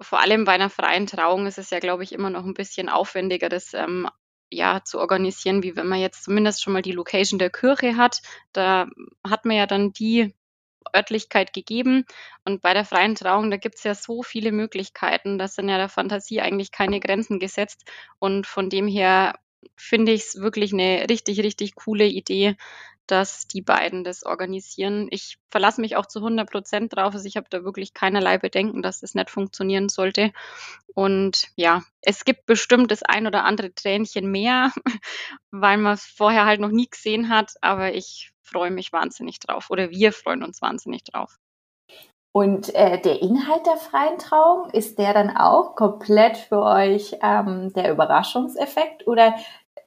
Vor 0.00 0.20
allem 0.20 0.44
bei 0.44 0.52
einer 0.52 0.68
freien 0.68 1.06
Trauung 1.06 1.46
ist 1.46 1.58
es 1.58 1.70
ja, 1.70 1.78
glaube 1.78 2.02
ich, 2.02 2.12
immer 2.12 2.28
noch 2.28 2.44
ein 2.44 2.54
bisschen 2.54 2.88
aufwendiger, 2.88 3.48
das 3.48 3.72
ähm, 3.72 4.08
ja, 4.50 4.82
zu 4.84 4.98
organisieren, 4.98 5.62
wie 5.62 5.76
wenn 5.76 5.88
man 5.88 6.00
jetzt 6.00 6.24
zumindest 6.24 6.62
schon 6.62 6.74
mal 6.74 6.82
die 6.82 6.92
Location 6.92 7.38
der 7.38 7.50
Kirche 7.50 7.96
hat. 7.96 8.20
Da 8.52 8.86
hat 9.26 9.44
man 9.44 9.56
ja 9.56 9.66
dann 9.66 9.92
die 9.92 10.34
Örtlichkeit 10.94 11.52
gegeben. 11.52 12.04
Und 12.44 12.62
bei 12.62 12.74
der 12.74 12.84
freien 12.84 13.14
Trauung, 13.14 13.50
da 13.50 13.56
gibt 13.56 13.76
es 13.76 13.84
ja 13.84 13.94
so 13.94 14.22
viele 14.22 14.52
Möglichkeiten. 14.52 15.38
Da 15.38 15.48
sind 15.48 15.68
ja 15.68 15.76
der 15.78 15.88
Fantasie 15.88 16.40
eigentlich 16.40 16.72
keine 16.72 17.00
Grenzen 17.00 17.38
gesetzt. 17.38 17.84
Und 18.18 18.46
von 18.46 18.70
dem 18.70 18.86
her 18.86 19.34
finde 19.76 20.12
ich 20.12 20.22
es 20.22 20.40
wirklich 20.40 20.72
eine 20.72 21.06
richtig, 21.08 21.40
richtig 21.40 21.74
coole 21.74 22.06
Idee, 22.06 22.56
dass 23.06 23.46
die 23.46 23.62
beiden 23.62 24.04
das 24.04 24.24
organisieren. 24.24 25.06
Ich 25.10 25.38
verlasse 25.50 25.80
mich 25.80 25.96
auch 25.96 26.06
zu 26.06 26.18
100 26.20 26.50
Prozent 26.50 26.94
drauf. 26.94 27.14
Also 27.14 27.26
ich 27.26 27.36
habe 27.36 27.46
da 27.48 27.64
wirklich 27.64 27.94
keinerlei 27.94 28.38
Bedenken, 28.38 28.82
dass 28.82 29.00
das 29.00 29.14
nicht 29.14 29.30
funktionieren 29.30 29.88
sollte. 29.88 30.32
Und 30.94 31.48
ja, 31.56 31.82
es 32.02 32.24
gibt 32.24 32.46
bestimmt 32.46 32.90
das 32.90 33.02
ein 33.02 33.26
oder 33.26 33.44
andere 33.44 33.72
Tränchen 33.74 34.30
mehr, 34.30 34.72
weil 35.50 35.78
man 35.78 35.94
es 35.94 36.04
vorher 36.04 36.46
halt 36.46 36.60
noch 36.60 36.70
nie 36.70 36.88
gesehen 36.88 37.28
hat. 37.28 37.52
Aber 37.60 37.94
ich 37.94 38.32
freue 38.46 38.70
mich 38.70 38.92
wahnsinnig 38.92 39.40
drauf 39.40 39.70
oder 39.70 39.90
wir 39.90 40.12
freuen 40.12 40.42
uns 40.42 40.62
wahnsinnig 40.62 41.04
drauf. 41.04 41.38
Und 42.36 42.74
äh, 42.74 43.00
der 43.00 43.22
Inhalt 43.22 43.64
der 43.64 43.78
freien 43.78 44.18
Trauung, 44.18 44.68
ist 44.70 44.98
der 44.98 45.14
dann 45.14 45.34
auch 45.34 45.74
komplett 45.74 46.36
für 46.36 46.60
euch 46.62 47.16
ähm, 47.22 47.72
der 47.72 47.90
Überraschungseffekt 47.90 49.06
oder 49.06 49.34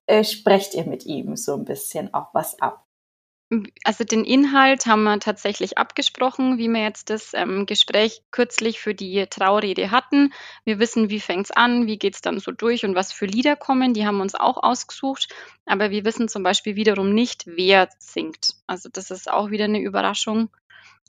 äh, 0.07 0.23
sprecht 0.23 0.73
ihr 0.73 0.85
mit 0.85 1.05
ihm 1.05 1.35
so 1.35 1.53
ein 1.53 1.65
bisschen 1.65 2.11
auch 2.13 2.33
was 2.33 2.59
ab? 2.59 2.83
Also 3.83 4.03
den 4.03 4.25
Inhalt 4.25 4.85
haben 4.85 5.03
wir 5.03 5.19
tatsächlich 5.19 5.79
abgesprochen, 5.79 6.59
wie 6.59 6.67
wir 6.67 6.83
jetzt 6.83 7.09
das 7.09 7.33
ähm, 7.33 7.65
Gespräch 7.65 8.21
kürzlich 8.29 8.79
für 8.79 8.93
die 8.93 9.25
Traurede 9.27 9.89
hatten. 9.89 10.33
Wir 10.65 10.77
wissen, 10.77 11.09
wie 11.09 11.19
fängt 11.19 11.45
es 11.45 11.51
an, 11.51 11.87
wie 11.87 11.97
geht 11.97 12.13
es 12.13 12.21
dann 12.21 12.39
so 12.39 12.51
durch 12.51 12.85
und 12.85 12.93
was 12.93 13.11
für 13.11 13.25
Lieder 13.25 13.55
kommen. 13.55 13.95
Die 13.95 14.05
haben 14.05 14.21
uns 14.21 14.35
auch 14.35 14.61
ausgesucht. 14.61 15.29
Aber 15.65 15.89
wir 15.89 16.05
wissen 16.05 16.27
zum 16.27 16.43
Beispiel 16.43 16.75
wiederum 16.75 17.11
nicht, 17.11 17.47
wer 17.47 17.89
singt. 17.97 18.53
Also 18.67 18.87
das 18.91 19.09
ist 19.09 19.31
auch 19.31 19.49
wieder 19.49 19.65
eine 19.65 19.81
Überraschung. 19.81 20.51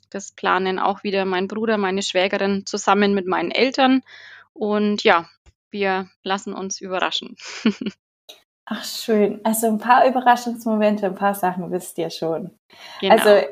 Das 0.09 0.31
planen 0.31 0.79
auch 0.79 1.03
wieder 1.03 1.25
mein 1.25 1.47
Bruder, 1.47 1.77
meine 1.77 2.01
Schwägerin 2.01 2.65
zusammen 2.65 3.13
mit 3.13 3.27
meinen 3.27 3.51
Eltern. 3.51 4.01
Und 4.53 5.03
ja, 5.03 5.29
wir 5.69 6.09
lassen 6.23 6.53
uns 6.53 6.81
überraschen. 6.81 7.37
Ach, 8.65 8.83
schön. 8.83 9.41
Also 9.43 9.67
ein 9.67 9.79
paar 9.79 10.05
Überraschungsmomente, 10.07 11.05
ein 11.05 11.15
paar 11.15 11.35
Sachen 11.35 11.71
wisst 11.71 11.97
ihr 11.97 12.09
schon. 12.09 12.51
Genau. 13.01 13.15
Also, 13.15 13.47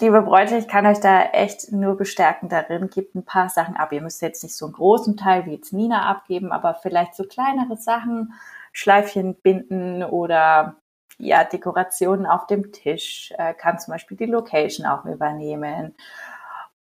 liebe 0.00 0.22
Bräute, 0.22 0.56
ich 0.56 0.68
kann 0.68 0.86
euch 0.86 1.00
da 1.00 1.22
echt 1.24 1.72
nur 1.72 1.96
bestärken 1.96 2.48
darin. 2.48 2.88
Gebt 2.88 3.14
ein 3.14 3.24
paar 3.24 3.48
Sachen 3.48 3.76
ab. 3.76 3.92
Ihr 3.92 4.02
müsst 4.02 4.22
jetzt 4.22 4.42
nicht 4.42 4.56
so 4.56 4.66
einen 4.66 4.74
großen 4.74 5.16
Teil 5.16 5.46
wie 5.46 5.54
jetzt 5.54 5.72
Nina 5.72 6.08
abgeben, 6.08 6.52
aber 6.52 6.74
vielleicht 6.74 7.14
so 7.14 7.24
kleinere 7.24 7.76
Sachen, 7.76 8.32
Schleifchen 8.72 9.34
binden 9.34 10.02
oder 10.02 10.76
ja, 11.18 11.44
Dekorationen 11.44 12.26
auf 12.26 12.46
dem 12.46 12.72
Tisch, 12.72 13.32
äh, 13.38 13.54
kann 13.54 13.78
zum 13.78 13.92
Beispiel 13.92 14.16
die 14.16 14.26
Location 14.26 14.86
auch 14.86 15.04
übernehmen 15.04 15.94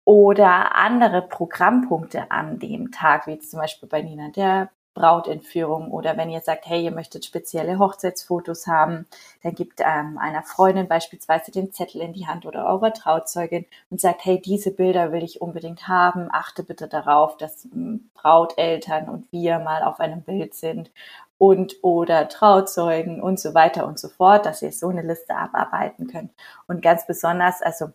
oder 0.05 0.75
andere 0.75 1.21
Programmpunkte 1.21 2.31
an 2.31 2.59
dem 2.59 2.91
Tag, 2.91 3.27
wie 3.27 3.39
zum 3.39 3.59
Beispiel 3.59 3.87
bei 3.87 4.01
Nina 4.01 4.29
der 4.29 4.69
Brautentführung 4.93 5.91
oder 5.91 6.17
wenn 6.17 6.29
ihr 6.29 6.41
sagt, 6.41 6.67
hey, 6.67 6.83
ihr 6.83 6.91
möchtet 6.91 7.25
spezielle 7.25 7.79
Hochzeitsfotos 7.79 8.67
haben, 8.67 9.07
dann 9.43 9.55
gibt 9.55 9.79
ähm, 9.79 10.17
einer 10.17 10.43
Freundin 10.43 10.87
beispielsweise 10.87 11.51
den 11.51 11.71
Zettel 11.71 12.01
in 12.01 12.13
die 12.13 12.27
Hand 12.27 12.45
oder 12.45 12.65
eurer 12.65 12.93
Trauzeugin 12.93 13.65
und 13.89 14.01
sagt, 14.01 14.25
hey, 14.25 14.41
diese 14.41 14.71
Bilder 14.71 15.11
will 15.11 15.23
ich 15.23 15.41
unbedingt 15.41 15.87
haben, 15.87 16.27
achte 16.31 16.63
bitte 16.63 16.87
darauf, 16.87 17.37
dass 17.37 17.65
ähm, 17.65 18.09
Brauteltern 18.13 19.09
und 19.09 19.31
wir 19.31 19.59
mal 19.59 19.83
auf 19.83 19.99
einem 19.99 20.21
Bild 20.23 20.53
sind 20.53 20.91
und 21.37 21.77
oder 21.81 22.27
Trauzeugen 22.27 23.19
und 23.21 23.39
so 23.39 23.55
weiter 23.55 23.87
und 23.87 23.97
so 23.97 24.09
fort, 24.09 24.45
dass 24.45 24.61
ihr 24.61 24.71
so 24.71 24.89
eine 24.89 25.01
Liste 25.01 25.35
abarbeiten 25.35 26.05
könnt. 26.07 26.31
Und 26.67 26.83
ganz 26.83 27.07
besonders, 27.07 27.63
also 27.63 27.87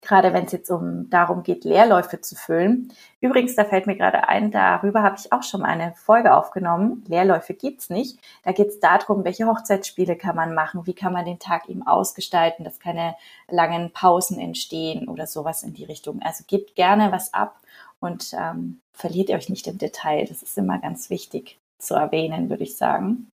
gerade 0.00 0.32
wenn 0.32 0.44
es 0.44 0.52
jetzt 0.52 0.70
um 0.70 1.10
darum 1.10 1.42
geht, 1.42 1.64
Leerläufe 1.64 2.20
zu 2.20 2.36
füllen. 2.36 2.92
Übrigens, 3.20 3.56
da 3.56 3.64
fällt 3.64 3.86
mir 3.86 3.96
gerade 3.96 4.28
ein, 4.28 4.50
darüber 4.50 5.02
habe 5.02 5.16
ich 5.18 5.32
auch 5.32 5.42
schon 5.42 5.62
mal 5.62 5.68
eine 5.68 5.94
Folge 5.96 6.34
aufgenommen. 6.34 7.04
Leerläufe 7.08 7.54
gibt's 7.54 7.90
nicht. 7.90 8.18
Da 8.44 8.52
geht 8.52 8.68
es 8.68 8.80
darum, 8.80 9.24
welche 9.24 9.46
Hochzeitsspiele 9.46 10.16
kann 10.16 10.36
man 10.36 10.54
machen, 10.54 10.86
wie 10.86 10.94
kann 10.94 11.12
man 11.12 11.24
den 11.24 11.38
Tag 11.38 11.68
eben 11.68 11.86
ausgestalten, 11.86 12.64
dass 12.64 12.78
keine 12.78 13.16
langen 13.48 13.92
Pausen 13.92 14.38
entstehen 14.38 15.08
oder 15.08 15.26
sowas 15.26 15.62
in 15.62 15.74
die 15.74 15.84
Richtung. 15.84 16.22
Also 16.22 16.44
gebt 16.46 16.76
gerne 16.76 17.10
was 17.10 17.34
ab 17.34 17.60
und 18.00 18.32
ähm, 18.38 18.80
verliert 18.92 19.28
ihr 19.28 19.36
euch 19.36 19.48
nicht 19.48 19.66
im 19.66 19.78
Detail. 19.78 20.26
Das 20.26 20.42
ist 20.42 20.56
immer 20.56 20.78
ganz 20.78 21.10
wichtig 21.10 21.58
zu 21.78 21.94
erwähnen, 21.94 22.50
würde 22.50 22.64
ich 22.64 22.76
sagen. 22.76 23.30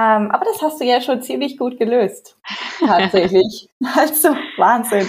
Ähm, 0.00 0.30
aber 0.30 0.46
das 0.46 0.62
hast 0.62 0.80
du 0.80 0.84
ja 0.86 1.02
schon 1.02 1.20
ziemlich 1.20 1.58
gut 1.58 1.78
gelöst. 1.78 2.38
Tatsächlich. 2.78 3.68
also 3.96 4.34
Wahnsinn. 4.56 5.06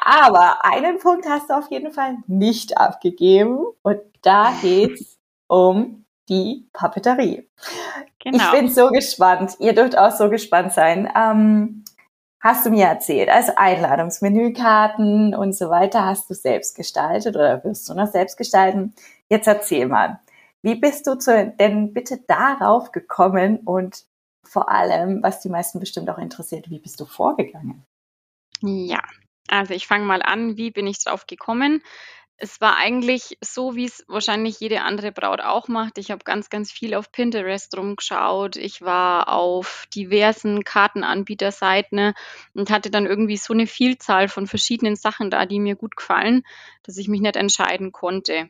aber 0.00 0.64
einen 0.64 0.98
Punkt 0.98 1.28
hast 1.28 1.50
du 1.50 1.54
auf 1.54 1.68
jeden 1.70 1.90
Fall 1.90 2.18
nicht 2.28 2.78
abgegeben. 2.78 3.66
Und 3.82 4.00
da 4.22 4.52
geht's 4.62 5.18
um 5.48 6.04
die 6.28 6.68
Papeterie. 6.72 7.48
Genau. 8.20 8.44
Ich 8.44 8.50
bin 8.52 8.68
so 8.70 8.90
gespannt. 8.90 9.56
Ihr 9.58 9.74
dürft 9.74 9.98
auch 9.98 10.12
so 10.12 10.30
gespannt 10.30 10.72
sein. 10.72 11.10
Ähm, 11.16 11.84
hast 12.38 12.64
du 12.64 12.70
mir 12.70 12.86
erzählt, 12.86 13.28
also 13.28 13.54
Einladungsmenükarten 13.56 15.34
und 15.34 15.52
so 15.52 15.68
weiter 15.68 16.04
hast 16.04 16.30
du 16.30 16.34
selbst 16.34 16.76
gestaltet 16.76 17.34
oder 17.34 17.64
wirst 17.64 17.88
du 17.88 17.94
noch 17.94 18.06
selbst 18.06 18.36
gestalten. 18.36 18.94
Jetzt 19.28 19.48
erzähl 19.48 19.88
mal. 19.88 20.20
Wie 20.62 20.76
bist 20.76 21.06
du 21.06 21.16
zu, 21.16 21.54
denn 21.58 21.92
bitte 21.92 22.20
darauf 22.26 22.92
gekommen 22.92 23.58
und 23.64 24.04
vor 24.44 24.68
allem, 24.68 25.22
was 25.22 25.40
die 25.40 25.48
meisten 25.48 25.80
bestimmt 25.80 26.08
auch 26.10 26.18
interessiert, 26.18 26.70
wie 26.70 26.78
bist 26.78 27.00
du 27.00 27.06
vorgegangen? 27.06 27.84
Ja, 28.60 29.00
also 29.48 29.74
ich 29.74 29.86
fange 29.86 30.04
mal 30.04 30.22
an, 30.22 30.56
wie 30.56 30.70
bin 30.70 30.86
ich 30.86 31.02
drauf 31.02 31.26
gekommen? 31.26 31.82
Es 32.36 32.60
war 32.60 32.76
eigentlich 32.76 33.38
so, 33.40 33.76
wie 33.76 33.84
es 33.84 34.04
wahrscheinlich 34.08 34.58
jede 34.58 34.82
andere 34.82 35.12
Braut 35.12 35.40
auch 35.40 35.68
macht. 35.68 35.98
Ich 35.98 36.10
habe 36.10 36.24
ganz, 36.24 36.50
ganz 36.50 36.72
viel 36.72 36.94
auf 36.94 37.12
Pinterest 37.12 37.76
rumgeschaut. 37.76 38.56
Ich 38.56 38.82
war 38.82 39.32
auf 39.32 39.86
diversen 39.94 40.64
Kartenanbieterseiten 40.64 42.14
und 42.54 42.70
hatte 42.70 42.90
dann 42.90 43.06
irgendwie 43.06 43.36
so 43.36 43.52
eine 43.52 43.68
Vielzahl 43.68 44.28
von 44.28 44.48
verschiedenen 44.48 44.96
Sachen 44.96 45.30
da, 45.30 45.46
die 45.46 45.60
mir 45.60 45.76
gut 45.76 45.96
gefallen, 45.96 46.42
dass 46.82 46.96
ich 46.96 47.06
mich 47.06 47.20
nicht 47.20 47.36
entscheiden 47.36 47.92
konnte. 47.92 48.48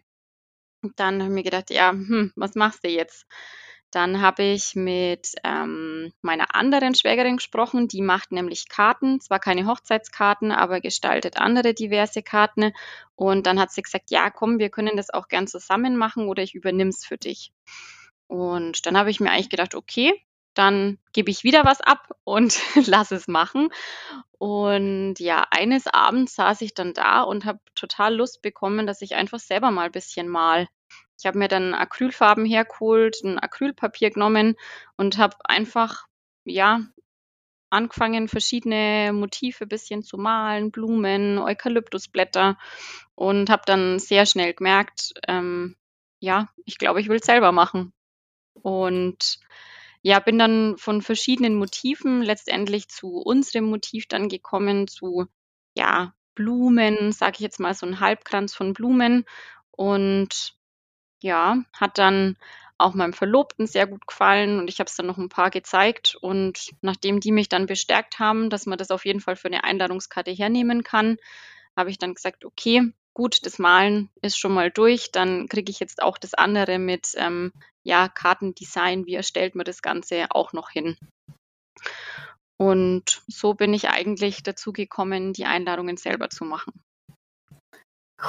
Dann 0.97 1.23
habe 1.23 1.31
ich 1.31 1.35
mir 1.35 1.43
gedacht, 1.43 1.71
ja, 1.71 1.91
hm, 1.91 2.33
was 2.37 2.55
machst 2.55 2.85
du 2.85 2.89
jetzt? 2.89 3.27
Dann 3.93 4.23
habe 4.23 4.43
ich 4.43 4.75
mit 4.75 5.35
ähm, 5.45 6.12
meiner 6.23 6.55
anderen 6.55 6.95
Schwägerin 6.95 7.37
gesprochen, 7.37 7.89
die 7.89 8.01
macht 8.01 8.33
nämlich 8.33 8.69
Karten, 8.69 9.21
zwar 9.21 9.39
keine 9.39 9.67
Hochzeitskarten, 9.67 10.51
aber 10.51 10.81
gestaltet 10.81 11.37
andere 11.37 11.75
diverse 11.75 12.23
Karten. 12.23 12.73
Und 13.17 13.47
dann 13.47 13.61
hat 13.61 13.71
sie 13.71 13.83
gesagt, 13.83 14.11
ja, 14.11 14.31
komm, 14.31 14.59
wir 14.59 14.71
können 14.71 14.97
das 14.97 15.11
auch 15.11 15.29
gern 15.29 15.47
zusammen 15.47 15.97
machen 15.99 16.27
oder 16.27 16.43
ich 16.43 16.55
übernehme 16.55 16.89
es 16.91 17.05
für 17.05 17.19
dich. 17.19 17.53
Und 18.29 18.87
dann 18.87 18.97
habe 18.97 19.11
ich 19.11 19.21
mir 19.21 19.31
eigentlich 19.31 19.51
gedacht, 19.51 19.75
okay, 19.75 20.15
dann 20.55 20.99
gebe 21.13 21.31
ich 21.31 21.45
wieder 21.45 21.65
was 21.65 21.81
ab 21.81 22.11
und 22.25 22.61
lass 22.87 23.11
es 23.11 23.29
machen. 23.29 23.71
Und 24.39 25.15
ja, 25.19 25.47
eines 25.51 25.87
Abends 25.87 26.35
saß 26.35 26.61
ich 26.63 26.75
dann 26.75 26.95
da 26.95 27.23
und 27.23 27.45
habe 27.45 27.61
total 27.75 28.17
Lust 28.17 28.43
bekommen, 28.43 28.87
dass 28.87 29.03
ich 29.03 29.15
einfach 29.15 29.39
selber 29.39 29.71
mal 29.71 29.87
ein 29.87 29.93
bisschen 29.93 30.29
mal. 30.29 30.69
Ich 31.19 31.27
habe 31.27 31.39
mir 31.39 31.49
dann 31.49 31.75
Acrylfarben 31.75 32.45
hergeholt, 32.45 33.23
ein 33.23 33.39
Acrylpapier 33.39 34.11
genommen 34.11 34.57
und 34.97 35.19
habe 35.19 35.37
einfach, 35.45 36.07
ja, 36.45 36.81
angefangen, 37.71 38.29
verschiedene 38.29 39.13
Motive 39.15 39.65
ein 39.65 39.69
bisschen 39.69 40.03
zu 40.03 40.19
malen, 40.19 40.71
Blumen, 40.71 41.39
Eukalyptusblätter 41.39 42.59
und 43.15 43.49
habe 43.49 43.63
dann 43.65 43.99
sehr 43.99 44.27
schnell 44.27 44.53
gemerkt, 44.53 45.15
ähm, 45.27 45.77
ja, 46.21 46.49
ich 46.65 46.79
glaube, 46.79 47.01
ich 47.01 47.09
will 47.09 47.19
es 47.19 47.27
selber 47.27 47.53
machen. 47.53 47.93
Und 48.55 49.39
ja, 50.03 50.19
bin 50.21 50.39
dann 50.39 50.77
von 50.79 51.03
verschiedenen 51.03 51.55
Motiven 51.55 52.23
letztendlich 52.23 52.89
zu 52.89 53.19
unserem 53.19 53.65
Motiv 53.67 54.07
dann 54.09 54.29
gekommen, 54.29 54.89
zu 54.89 55.27
ja, 55.75 56.15
Blumen, 56.35 57.13
sage 57.13 57.35
ich 57.37 57.41
jetzt 57.41 57.61
mal 57.61 57.75
so 57.75 57.87
ein 57.87 58.01
Halbkranz 58.01 58.55
von 58.55 58.73
Blumen. 58.73 59.25
Und 59.71 60.57
ja, 61.23 61.59
hat 61.73 61.99
dann 61.99 62.37
auch 62.79 62.95
meinem 62.95 63.13
Verlobten 63.13 63.67
sehr 63.67 63.87
gut 63.87 64.07
gefallen 64.07 64.59
und 64.59 64.69
ich 64.69 64.81
habe 64.81 64.89
es 64.89 64.97
dann 64.97 65.07
noch 65.07 65.19
ein 65.19 65.29
paar 65.29 65.51
gezeigt. 65.51 66.17
Und 66.21 66.73
nachdem 66.81 67.21
die 67.21 67.33
mich 67.33 67.49
dann 67.49 67.67
bestärkt 67.67 68.19
haben, 68.19 68.51
dass 68.51 68.67
man 68.67 68.79
das 68.79 68.91
auf 68.91 69.05
jeden 69.05 69.21
Fall 69.21 69.37
für 69.37 69.49
eine 69.49 69.65
Einladungskarte 69.65 70.33
hernehmen 70.33 70.83
kann, 70.83 71.17
habe 71.77 71.91
ich 71.91 71.99
dann 71.99 72.15
gesagt, 72.15 72.45
okay, 72.45 72.93
gut, 73.14 73.45
das 73.47 73.59
Malen 73.59 74.11
ist 74.21 74.38
schon 74.38 74.54
mal 74.54 74.71
durch, 74.71 75.12
dann 75.12 75.49
kriege 75.49 75.71
ich 75.71 75.81
jetzt 75.81 76.02
auch 76.02 76.19
das 76.19 76.35
andere 76.35 76.78
mit 76.78 77.12
ähm, 77.16 77.52
ja, 77.85 78.09
Kartendesign, 78.09 79.07
wie 79.07 79.14
erstellt 79.14 79.54
man 79.54 79.64
das 79.64 79.83
Ganze 79.83 80.26
auch 80.31 80.52
noch 80.52 80.71
hin. 80.71 80.97
Und 82.61 83.23
so 83.26 83.54
bin 83.54 83.75
ich 83.75 83.88
eigentlich 83.88 84.42
dazu 84.42 84.73
gekommen, 84.73 85.33
die 85.33 85.47
Einladungen 85.47 85.97
selber 85.97 86.31
zu 86.31 86.45
machen. 86.45 86.73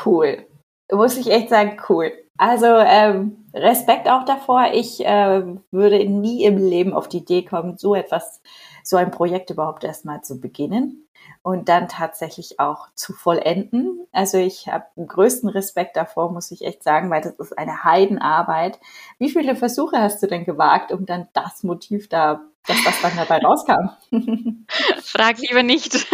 Cool. 0.06 0.48
Muss 0.92 1.18
ich 1.18 1.28
echt 1.28 1.50
sagen, 1.50 1.80
cool. 1.88 2.23
Also 2.38 2.66
ähm, 2.66 3.46
Respekt 3.54 4.10
auch 4.10 4.26
davor. 4.26 4.72
Ich 4.74 5.06
äh, 5.06 5.44
würde 5.72 6.06
nie 6.06 6.44
im 6.44 6.58
Leben 6.58 6.94
auf 6.94 7.08
die 7.08 7.18
Idee 7.18 7.44
kommen, 7.44 7.78
so 7.78 7.96
etwas, 7.96 8.42
so 8.84 8.98
ein 8.98 9.12
Projekt 9.12 9.50
überhaupt 9.50 9.84
erstmal 9.84 10.22
zu 10.24 10.42
beginnen 10.42 11.08
und 11.44 11.68
dann 11.68 11.90
tatsächlich 11.90 12.60
auch 12.60 12.88
zu 12.96 13.14
vollenden. 13.14 14.08
Also 14.12 14.38
ich 14.38 14.68
habe 14.68 14.86
den 14.96 15.08
größten 15.08 15.50
Respekt 15.50 15.98
davor, 15.98 16.32
muss 16.32 16.52
ich 16.52 16.64
echt 16.64 16.84
sagen, 16.84 17.10
weil 17.10 17.22
das 17.22 17.34
ist 17.34 17.58
eine 17.58 17.84
Heidenarbeit. 17.84 18.80
Wie 19.20 19.30
viele 19.30 19.56
Versuche 19.56 19.98
hast 19.98 20.24
du 20.24 20.28
denn 20.28 20.46
gewagt, 20.46 20.92
um 20.92 21.06
dann 21.06 21.28
das 21.34 21.64
Motiv 21.64 22.08
da, 22.08 22.42
dass 22.66 22.84
das 22.86 23.02
dann 23.02 23.16
dabei 23.18 23.40
rauskam? 23.40 23.90
Frag 25.04 25.38
lieber 25.40 25.64
nicht. 25.64 26.08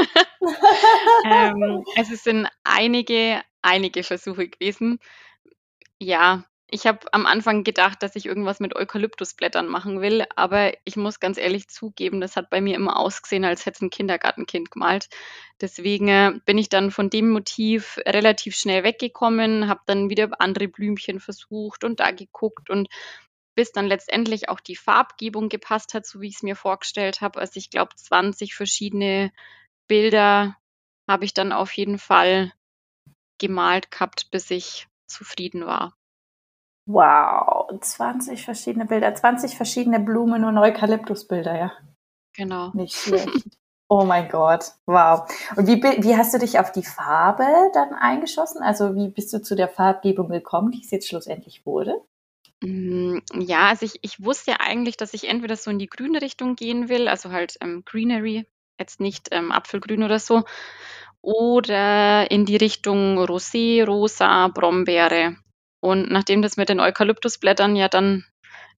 ähm, 1.25 1.83
es 1.95 2.09
sind 2.23 2.47
einige, 2.63 3.41
einige 3.61 4.01
Versuche 4.01 4.49
gewesen. 4.49 4.99
Ja, 6.01 6.45
ich 6.71 6.85
habe 6.87 7.11
am 7.13 7.25
Anfang 7.25 7.63
gedacht, 7.63 8.03
dass 8.03 8.15
ich 8.15 8.25
irgendwas 8.25 8.59
mit 8.59 8.75
Eukalyptusblättern 8.75 9.67
machen 9.67 10.01
will, 10.01 10.25
aber 10.35 10.71
ich 10.85 10.95
muss 10.95 11.19
ganz 11.19 11.37
ehrlich 11.37 11.67
zugeben, 11.67 12.21
das 12.21 12.35
hat 12.35 12.49
bei 12.49 12.61
mir 12.61 12.75
immer 12.75 12.97
ausgesehen, 12.99 13.43
als 13.43 13.65
hätte 13.65 13.77
es 13.77 13.81
ein 13.81 13.89
Kindergartenkind 13.89 14.71
gemalt. 14.71 15.09
Deswegen 15.61 16.07
äh, 16.07 16.33
bin 16.45 16.57
ich 16.57 16.69
dann 16.69 16.91
von 16.91 17.09
dem 17.09 17.29
Motiv 17.31 17.99
relativ 18.05 18.55
schnell 18.55 18.83
weggekommen, 18.83 19.67
habe 19.67 19.81
dann 19.87 20.09
wieder 20.09 20.29
andere 20.39 20.67
Blümchen 20.67 21.19
versucht 21.19 21.83
und 21.83 21.99
da 21.99 22.11
geguckt 22.11 22.69
und 22.69 22.87
bis 23.55 23.71
dann 23.71 23.87
letztendlich 23.87 24.47
auch 24.47 24.59
die 24.61 24.75
Farbgebung 24.77 25.49
gepasst 25.49 25.93
hat, 25.93 26.05
so 26.05 26.21
wie 26.21 26.27
ich 26.29 26.35
es 26.35 26.43
mir 26.43 26.55
vorgestellt 26.55 27.19
habe. 27.21 27.39
Also 27.39 27.57
ich 27.57 27.71
glaube, 27.71 27.95
20 27.95 28.55
verschiedene 28.55 29.31
Bilder 29.87 30.55
habe 31.09 31.25
ich 31.25 31.33
dann 31.33 31.51
auf 31.51 31.73
jeden 31.73 31.97
Fall 31.99 32.53
gemalt 33.39 33.91
gehabt, 33.91 34.31
bis 34.31 34.51
ich 34.51 34.87
zufrieden 35.09 35.65
war. 35.65 35.95
Wow, 36.85 37.69
20 37.79 38.43
verschiedene 38.43 38.85
Bilder, 38.85 39.13
20 39.13 39.55
verschiedene 39.55 39.99
Blumen 39.99 40.43
und 40.43 40.57
Eukalyptusbilder, 40.57 41.57
ja. 41.57 41.71
Genau. 42.33 42.71
Nicht 42.73 42.95
schlecht. 42.95 43.59
Oh 43.91 44.05
mein 44.05 44.29
Gott, 44.29 44.73
wow. 44.85 45.27
Und 45.55 45.65
wie, 45.65 45.81
wie 45.81 46.15
hast 46.15 46.31
du 46.33 46.37
dich 46.37 46.59
auf 46.59 46.71
die 46.71 46.83
Farbe 46.83 47.45
dann 47.73 47.93
eingeschossen? 47.93 48.61
Also 48.61 48.95
wie 48.95 49.09
bist 49.09 49.33
du 49.33 49.41
zu 49.41 49.55
der 49.55 49.67
Farbgebung 49.67 50.29
gekommen, 50.29 50.71
die 50.71 50.81
es 50.81 50.91
jetzt 50.91 51.07
schlussendlich 51.07 51.65
wurde? 51.65 51.99
Mm, 52.61 53.17
ja, 53.33 53.67
also 53.69 53.85
ich, 53.85 53.99
ich 54.03 54.23
wusste 54.23 54.51
ja 54.51 54.57
eigentlich, 54.59 54.95
dass 54.95 55.15
ich 55.15 55.27
entweder 55.27 55.55
so 55.55 55.71
in 55.71 55.79
die 55.79 55.89
grüne 55.89 56.21
Richtung 56.21 56.55
gehen 56.55 56.87
will, 56.87 57.07
also 57.07 57.31
halt 57.31 57.57
ähm, 57.61 57.83
Greenery, 57.83 58.45
jetzt 58.77 58.99
nicht 58.99 59.29
ähm, 59.31 59.51
Apfelgrün 59.51 60.03
oder 60.03 60.19
so, 60.19 60.43
oder 61.21 62.29
in 62.31 62.45
die 62.45 62.57
Richtung 62.57 63.19
Rosé, 63.19 63.85
Rosa, 63.85 64.47
Brombeere. 64.47 65.35
Und 65.81 66.11
nachdem 66.11 66.41
das 66.41 66.57
mit 66.57 66.69
den 66.69 66.79
Eukalyptusblättern 66.79 67.75
ja 67.75 67.87
dann 67.87 68.25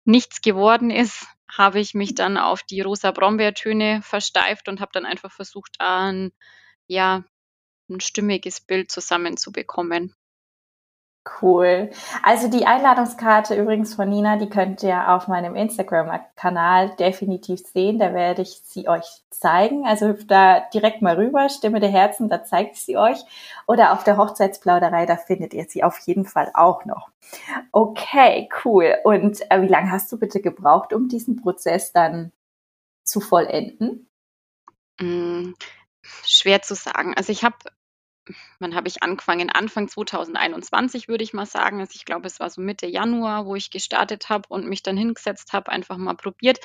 nichts 0.04 0.40
geworden 0.40 0.90
ist, 0.90 1.26
habe 1.50 1.80
ich 1.80 1.94
mich 1.94 2.14
dann 2.14 2.36
auf 2.36 2.62
die 2.62 2.80
rosa 2.80 3.10
Brombeertöne 3.10 4.00
versteift 4.02 4.68
und 4.68 4.80
habe 4.80 4.92
dann 4.92 5.06
einfach 5.06 5.32
versucht, 5.32 5.76
ein, 5.78 6.30
ja, 6.86 7.24
ein 7.88 8.00
stimmiges 8.00 8.60
Bild 8.60 8.90
zusammenzubekommen. 8.90 10.14
Cool. 11.40 11.90
Also 12.22 12.48
die 12.48 12.66
Einladungskarte 12.66 13.54
übrigens 13.54 13.94
von 13.94 14.08
Nina, 14.08 14.36
die 14.36 14.48
könnt 14.48 14.82
ihr 14.82 15.10
auf 15.10 15.28
meinem 15.28 15.54
Instagram-Kanal 15.54 16.96
definitiv 16.96 17.60
sehen. 17.60 17.98
Da 17.98 18.12
werde 18.14 18.42
ich 18.42 18.60
sie 18.64 18.88
euch 18.88 19.06
zeigen. 19.30 19.86
Also 19.86 20.12
da 20.12 20.60
direkt 20.72 21.02
mal 21.02 21.16
rüber, 21.16 21.48
Stimme 21.48 21.80
der 21.80 21.90
Herzen, 21.90 22.28
da 22.28 22.44
zeigt 22.44 22.76
sie 22.76 22.96
euch. 22.96 23.18
Oder 23.66 23.92
auf 23.92 24.04
der 24.04 24.16
Hochzeitsplauderei, 24.16 25.06
da 25.06 25.16
findet 25.16 25.54
ihr 25.54 25.64
sie 25.64 25.82
auf 25.82 25.98
jeden 26.00 26.24
Fall 26.24 26.50
auch 26.54 26.84
noch. 26.84 27.10
Okay, 27.72 28.48
cool. 28.64 28.96
Und 29.04 29.40
äh, 29.50 29.62
wie 29.62 29.68
lange 29.68 29.90
hast 29.90 30.10
du 30.12 30.18
bitte 30.18 30.40
gebraucht, 30.40 30.92
um 30.92 31.08
diesen 31.08 31.36
Prozess 31.36 31.92
dann 31.92 32.32
zu 33.04 33.20
vollenden? 33.20 34.08
Mm, 35.00 35.52
schwer 36.24 36.62
zu 36.62 36.74
sagen. 36.74 37.14
Also 37.16 37.32
ich 37.32 37.44
habe 37.44 37.56
wann 38.58 38.74
habe 38.74 38.88
ich 38.88 39.02
angefangen? 39.02 39.50
Anfang 39.50 39.88
2021 39.88 41.08
würde 41.08 41.24
ich 41.24 41.32
mal 41.32 41.46
sagen. 41.46 41.80
Also 41.80 41.92
ich 41.94 42.04
glaube, 42.04 42.26
es 42.26 42.40
war 42.40 42.50
so 42.50 42.60
Mitte 42.60 42.86
Januar, 42.86 43.46
wo 43.46 43.54
ich 43.54 43.70
gestartet 43.70 44.28
habe 44.28 44.48
und 44.48 44.66
mich 44.66 44.82
dann 44.82 44.96
hingesetzt 44.96 45.52
habe, 45.52 45.70
einfach 45.70 45.96
mal 45.96 46.14
probiert. 46.14 46.58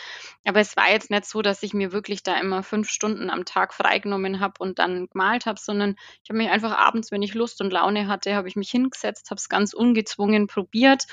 Aber 0.45 0.60
es 0.60 0.75
war 0.78 0.91
jetzt 0.91 1.10
nicht 1.10 1.25
so, 1.25 1.41
dass 1.41 1.63
ich 1.63 1.73
mir 1.73 1.91
wirklich 1.91 2.23
da 2.23 2.39
immer 2.39 2.63
fünf 2.63 2.89
Stunden 2.89 3.30
am 3.30 3.45
Tag 3.45 3.73
freigenommen 3.73 4.39
habe 4.39 4.56
und 4.60 4.80
dann 4.80 5.08
gemalt 5.08 5.45
habe, 5.45 5.60
sondern 5.60 5.95
ich 6.23 6.30
habe 6.30 6.38
mich 6.38 6.49
einfach 6.49 6.78
abends, 6.78 7.12
wenn 7.12 7.21
ich 7.21 7.34
Lust 7.34 7.62
und 7.62 7.71
Laune 7.71 8.08
hatte, 8.08 8.36
habe 8.36 8.47
ich 8.47 8.56
mich 8.56 8.69
hingesetzt, 8.69 9.30
habe 9.32 9.39
es 9.39 9.49
ganz 9.49 9.73
ungezwungen 9.73 10.47
probiert. 10.47 11.06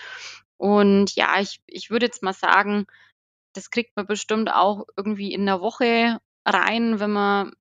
Und 0.57 1.15
ja, 1.17 1.41
ich, 1.41 1.61
ich 1.67 1.91
würde 1.91 2.07
jetzt 2.07 2.23
mal 2.23 2.33
sagen, 2.33 2.87
das 3.55 3.71
kriegt 3.71 3.97
man 3.97 4.07
bestimmt 4.07 4.53
auch 4.53 4.85
irgendwie 4.97 5.33
in 5.33 5.47
der 5.47 5.61
Woche 5.61 6.21
rein, 6.47 7.01
wenn 7.01 7.11
man 7.11 7.53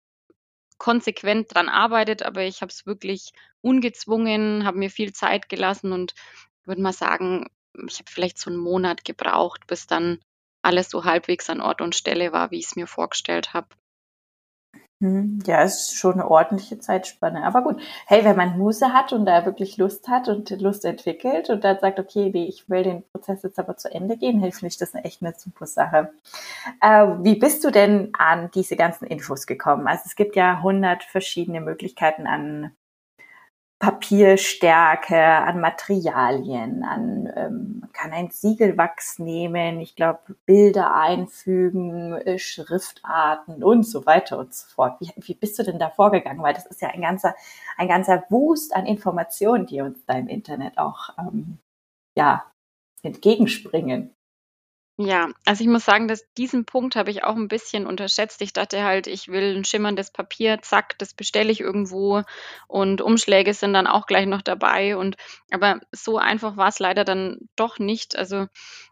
konsequent 0.81 1.53
dran 1.53 1.69
arbeitet, 1.69 2.23
aber 2.23 2.41
ich 2.41 2.61
habe 2.61 2.71
es 2.71 2.87
wirklich 2.87 3.33
ungezwungen, 3.61 4.65
habe 4.65 4.79
mir 4.79 4.89
viel 4.89 5.13
Zeit 5.13 5.47
gelassen 5.47 5.91
und 5.91 6.15
würde 6.65 6.81
mal 6.81 6.91
sagen, 6.91 7.45
ich 7.87 7.99
habe 7.99 8.09
vielleicht 8.09 8.39
so 8.39 8.49
einen 8.49 8.57
Monat 8.57 9.05
gebraucht, 9.05 9.67
bis 9.67 9.85
dann 9.85 10.17
alles 10.63 10.89
so 10.89 11.05
halbwegs 11.05 11.51
an 11.51 11.61
Ort 11.61 11.81
und 11.81 11.93
Stelle 11.93 12.33
war, 12.33 12.49
wie 12.49 12.57
ich 12.57 12.65
es 12.65 12.75
mir 12.75 12.87
vorgestellt 12.87 13.53
habe. 13.53 13.67
Hm, 15.01 15.39
ja, 15.47 15.63
es 15.63 15.87
ist 15.87 15.97
schon 15.97 16.13
eine 16.13 16.29
ordentliche 16.29 16.77
Zeitspanne. 16.77 17.43
Aber 17.43 17.63
gut, 17.63 17.81
hey, 18.05 18.23
wenn 18.23 18.35
man 18.35 18.55
Muse 18.59 18.93
hat 18.93 19.11
und 19.13 19.25
da 19.25 19.45
wirklich 19.45 19.77
Lust 19.77 20.07
hat 20.07 20.27
und 20.29 20.51
Lust 20.61 20.85
entwickelt 20.85 21.49
und 21.49 21.63
dann 21.63 21.79
sagt, 21.79 21.99
okay, 21.99 22.29
nee, 22.31 22.45
ich 22.45 22.69
will 22.69 22.83
den 22.83 23.03
Prozess 23.11 23.41
jetzt 23.41 23.57
aber 23.57 23.75
zu 23.77 23.91
Ende 23.91 24.15
gehen, 24.15 24.39
hilft 24.39 24.61
mich 24.61 24.77
das 24.77 24.93
echt 24.93 25.23
eine 25.23 25.33
super 25.35 25.65
Sache. 25.65 26.11
Äh, 26.81 27.07
wie 27.23 27.35
bist 27.35 27.63
du 27.63 27.71
denn 27.71 28.11
an 28.15 28.51
diese 28.53 28.75
ganzen 28.75 29.07
Infos 29.07 29.47
gekommen? 29.47 29.87
Also 29.87 30.03
es 30.05 30.15
gibt 30.15 30.35
ja 30.35 30.61
hundert 30.61 31.03
verschiedene 31.03 31.61
Möglichkeiten 31.61 32.27
an 32.27 32.71
Papierstärke, 33.81 35.17
an 35.17 35.59
Materialien, 35.59 36.83
an 36.83 37.33
ähm, 37.35 37.83
kann 37.93 38.11
ein 38.11 38.29
Siegelwachs 38.29 39.17
nehmen, 39.17 39.79
ich 39.79 39.95
glaube 39.95 40.19
Bilder 40.45 40.93
einfügen, 40.93 42.13
äh, 42.13 42.37
Schriftarten 42.37 43.63
und 43.63 43.81
so 43.81 44.05
weiter 44.05 44.37
und 44.37 44.53
so 44.53 44.67
fort. 44.67 45.01
Wie, 45.01 45.11
wie 45.17 45.33
bist 45.33 45.57
du 45.57 45.63
denn 45.63 45.79
da 45.79 45.89
vorgegangen? 45.89 46.43
Weil 46.43 46.53
das 46.53 46.67
ist 46.67 46.79
ja 46.81 46.89
ein 46.89 47.01
ganzer 47.01 47.33
ein 47.75 47.87
ganzer 47.87 48.23
Wust 48.29 48.75
an 48.75 48.85
Informationen, 48.85 49.65
die 49.65 49.81
uns 49.81 50.05
da 50.05 50.13
im 50.13 50.27
Internet 50.27 50.77
auch 50.77 51.09
ähm, 51.17 51.57
ja 52.15 52.45
entgegenspringen. 53.01 54.13
Ja, 55.03 55.29
also 55.45 55.63
ich 55.63 55.69
muss 55.69 55.85
sagen, 55.85 56.07
dass 56.07 56.31
diesen 56.33 56.65
Punkt 56.65 56.95
habe 56.95 57.09
ich 57.09 57.23
auch 57.23 57.35
ein 57.35 57.47
bisschen 57.47 57.87
unterschätzt. 57.87 58.41
Ich 58.41 58.53
dachte 58.53 58.83
halt, 58.83 59.07
ich 59.07 59.29
will 59.29 59.55
ein 59.57 59.63
schimmerndes 59.65 60.11
Papier, 60.11 60.61
zack, 60.61 60.97
das 60.99 61.13
bestelle 61.13 61.51
ich 61.51 61.59
irgendwo 61.59 62.21
und 62.67 63.01
Umschläge 63.01 63.53
sind 63.53 63.73
dann 63.73 63.87
auch 63.87 64.05
gleich 64.05 64.27
noch 64.27 64.41
dabei 64.41 64.97
und 64.97 65.15
aber 65.49 65.79
so 65.91 66.17
einfach 66.17 66.55
war 66.57 66.67
es 66.67 66.79
leider 66.79 67.03
dann 67.05 67.37
doch 67.55 67.79
nicht. 67.79 68.15
Also, 68.15 68.47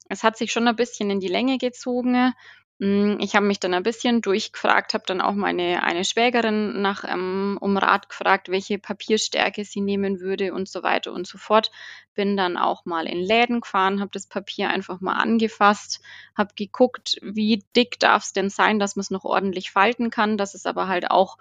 es 0.09 0.23
hat 0.23 0.37
sich 0.37 0.51
schon 0.51 0.67
ein 0.67 0.75
bisschen 0.75 1.11
in 1.11 1.19
die 1.19 1.27
Länge 1.27 1.57
gezogen 1.59 2.33
ich 2.81 3.35
habe 3.35 3.45
mich 3.45 3.59
dann 3.59 3.73
ein 3.73 3.83
bisschen 3.83 4.21
durchgefragt, 4.21 4.93
habe 4.93 5.03
dann 5.05 5.19
auch 5.19 5.33
meine 5.33 5.83
eine 5.83 6.05
Schwägerin 6.05 6.81
nach 6.81 7.03
ähm, 7.03 7.57
um 7.59 7.75
Rat 7.75 8.07
gefragt, 8.07 8.47
welche 8.47 8.79
Papierstärke 8.79 9.65
sie 9.65 9.81
nehmen 9.81 10.21
würde 10.21 10.53
und 10.53 10.69
so 10.69 10.81
weiter 10.81 11.11
und 11.11 11.27
so 11.27 11.37
fort. 11.37 11.71
Bin 12.15 12.37
dann 12.37 12.55
auch 12.55 12.85
mal 12.85 13.05
in 13.05 13.19
Läden 13.19 13.59
gefahren, 13.59 13.99
habe 13.99 14.11
das 14.13 14.27
Papier 14.27 14.69
einfach 14.69 15.01
mal 15.01 15.17
angefasst, 15.17 15.99
habe 16.37 16.53
geguckt, 16.55 17.17
wie 17.21 17.65
dick 17.75 17.99
darf 17.99 18.23
es 18.23 18.31
denn 18.31 18.49
sein, 18.49 18.79
dass 18.79 18.95
man 18.95 19.01
es 19.01 19.11
noch 19.11 19.25
ordentlich 19.25 19.71
falten 19.71 20.09
kann, 20.09 20.37
dass 20.37 20.53
es 20.53 20.65
aber 20.65 20.87
halt 20.87 21.11
auch 21.11 21.37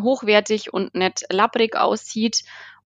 hochwertig 0.00 0.72
und 0.72 0.96
nicht 0.96 1.26
labbrig 1.30 1.76
aussieht. 1.76 2.42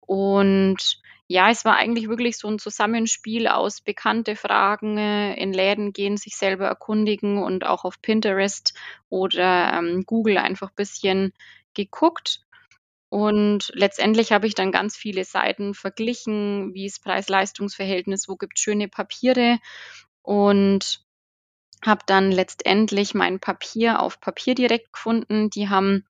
Und 0.01 1.01
ja, 1.31 1.51
es 1.51 1.63
war 1.63 1.75
eigentlich 1.75 2.09
wirklich 2.09 2.39
so 2.39 2.47
ein 2.47 2.57
Zusammenspiel 2.57 3.47
aus 3.47 3.81
bekannte 3.81 4.35
Fragen, 4.35 4.97
äh, 4.97 5.35
in 5.35 5.53
Läden 5.53 5.93
gehen, 5.93 6.17
sich 6.17 6.35
selber 6.35 6.65
erkundigen 6.65 7.37
und 7.37 7.67
auch 7.67 7.85
auf 7.85 8.01
Pinterest 8.01 8.73
oder 9.09 9.73
ähm, 9.73 10.05
Google 10.07 10.39
einfach 10.39 10.69
ein 10.69 10.75
bisschen 10.75 11.33
geguckt. 11.75 12.41
Und 13.09 13.71
letztendlich 13.75 14.31
habe 14.31 14.47
ich 14.47 14.55
dann 14.55 14.71
ganz 14.71 14.97
viele 14.97 15.23
Seiten 15.23 15.75
verglichen, 15.75 16.73
wie 16.73 16.87
ist 16.87 17.03
Preis-Leistungs-Verhältnis, 17.03 18.27
wo 18.27 18.35
gibt 18.35 18.57
es 18.57 18.63
schöne 18.63 18.87
Papiere 18.87 19.59
und 20.23 21.05
habe 21.85 22.01
dann 22.07 22.31
letztendlich 22.31 23.13
mein 23.13 23.39
Papier 23.39 24.01
auf 24.01 24.19
Papier 24.19 24.55
direkt 24.55 24.93
gefunden. 24.93 25.51
Die 25.51 25.69
haben 25.69 26.05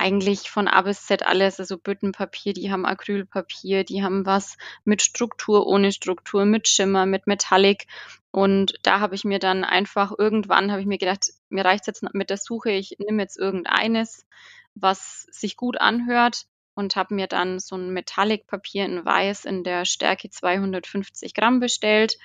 eigentlich 0.00 0.50
von 0.50 0.66
A 0.66 0.80
bis 0.82 1.06
Z 1.06 1.26
alles, 1.26 1.60
also 1.60 1.76
Büttenpapier, 1.78 2.54
die 2.54 2.72
haben 2.72 2.86
Acrylpapier, 2.86 3.84
die 3.84 4.02
haben 4.02 4.24
was 4.24 4.56
mit 4.84 5.02
Struktur, 5.02 5.66
ohne 5.66 5.92
Struktur, 5.92 6.46
mit 6.46 6.68
Schimmer, 6.68 7.06
mit 7.06 7.26
Metallic. 7.26 7.86
Und 8.30 8.74
da 8.82 9.00
habe 9.00 9.14
ich 9.14 9.24
mir 9.24 9.38
dann 9.38 9.62
einfach 9.62 10.12
irgendwann, 10.16 10.70
habe 10.70 10.80
ich 10.80 10.86
mir 10.86 10.98
gedacht, 10.98 11.30
mir 11.50 11.64
reicht 11.64 11.86
jetzt 11.86 12.02
mit 12.14 12.30
der 12.30 12.38
Suche, 12.38 12.70
ich 12.70 12.96
nehme 12.98 13.22
jetzt 13.22 13.38
irgendeines, 13.38 14.26
was 14.74 15.26
sich 15.30 15.56
gut 15.56 15.80
anhört 15.80 16.46
und 16.74 16.96
habe 16.96 17.14
mir 17.14 17.26
dann 17.26 17.58
so 17.58 17.76
ein 17.76 17.90
Metallic-Papier 17.90 18.86
in 18.86 19.04
Weiß 19.04 19.44
in 19.44 19.64
der 19.64 19.84
Stärke 19.84 20.30
250 20.30 21.34
Gramm 21.34 21.60
bestellt. 21.60 22.16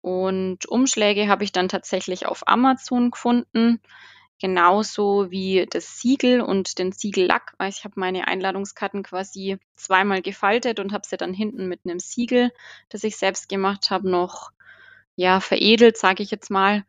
Und 0.00 0.66
Umschläge 0.66 1.28
habe 1.28 1.44
ich 1.44 1.52
dann 1.52 1.68
tatsächlich 1.68 2.26
auf 2.26 2.48
Amazon 2.48 3.10
gefunden 3.10 3.80
genauso 4.42 5.30
wie 5.30 5.66
das 5.70 6.00
Siegel 6.00 6.40
und 6.40 6.80
den 6.80 6.90
Siegellack. 6.90 7.54
Ich 7.68 7.84
habe 7.84 7.94
meine 7.96 8.26
Einladungskarten 8.26 9.04
quasi 9.04 9.58
zweimal 9.76 10.20
gefaltet 10.20 10.80
und 10.80 10.92
habe 10.92 11.06
sie 11.06 11.16
dann 11.16 11.32
hinten 11.32 11.68
mit 11.68 11.82
einem 11.84 12.00
Siegel, 12.00 12.50
das 12.88 13.04
ich 13.04 13.16
selbst 13.16 13.48
gemacht 13.48 13.90
habe, 13.90 14.10
noch 14.10 14.50
ja 15.14 15.38
veredelt, 15.38 15.96
sage 15.96 16.24
ich 16.24 16.32
jetzt 16.32 16.50
mal. 16.50 16.84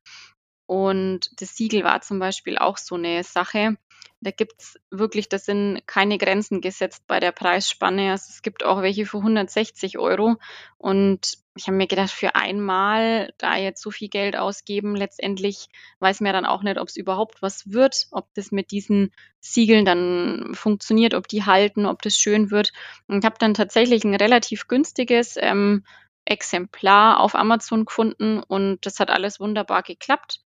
Und 0.65 1.29
das 1.39 1.55
Siegel 1.55 1.83
war 1.83 2.01
zum 2.01 2.17
Beispiel 2.17 2.57
auch 2.57 2.79
so 2.79 2.95
eine 2.95 3.23
Sache. 3.23 3.77
Da 4.23 4.31
gibt 4.31 4.53
es 4.59 4.79
wirklich, 4.89 5.27
da 5.27 5.37
sind 5.37 5.85
keine 5.85 6.17
Grenzen 6.17 6.61
gesetzt 6.61 7.03
bei 7.07 7.19
der 7.19 7.33
Preisspanne. 7.33 8.11
Also 8.11 8.27
es 8.29 8.41
gibt 8.41 8.63
auch 8.63 8.81
welche 8.81 9.05
für 9.05 9.17
160 9.17 9.99
Euro. 9.99 10.37
Und 10.77 11.37
ich 11.55 11.67
habe 11.67 11.77
mir 11.77 11.87
gedacht, 11.87 12.09
für 12.09 12.35
einmal 12.35 13.33
da 13.37 13.57
jetzt 13.57 13.81
so 13.81 13.91
viel 13.91 14.07
Geld 14.07 14.37
ausgeben, 14.37 14.95
letztendlich 14.95 15.67
weiß 15.99 16.21
man 16.21 16.27
ja 16.27 16.33
dann 16.33 16.45
auch 16.45 16.63
nicht, 16.63 16.79
ob 16.79 16.87
es 16.87 16.95
überhaupt 16.95 17.41
was 17.41 17.71
wird, 17.71 18.07
ob 18.11 18.33
das 18.33 18.51
mit 18.51 18.71
diesen 18.71 19.11
Siegeln 19.41 19.85
dann 19.85 20.55
funktioniert, 20.55 21.13
ob 21.13 21.27
die 21.27 21.43
halten, 21.43 21.85
ob 21.85 22.01
das 22.01 22.17
schön 22.17 22.49
wird. 22.49 22.71
Und 23.07 23.19
ich 23.19 23.25
habe 23.25 23.35
dann 23.39 23.53
tatsächlich 23.53 24.03
ein 24.03 24.15
relativ 24.15 24.67
günstiges 24.67 25.35
ähm, 25.37 25.83
Exemplar 26.25 27.19
auf 27.19 27.35
Amazon 27.35 27.85
gefunden 27.85 28.41
und 28.41 28.85
das 28.85 28.99
hat 28.99 29.09
alles 29.09 29.39
wunderbar 29.39 29.83
geklappt. 29.83 30.39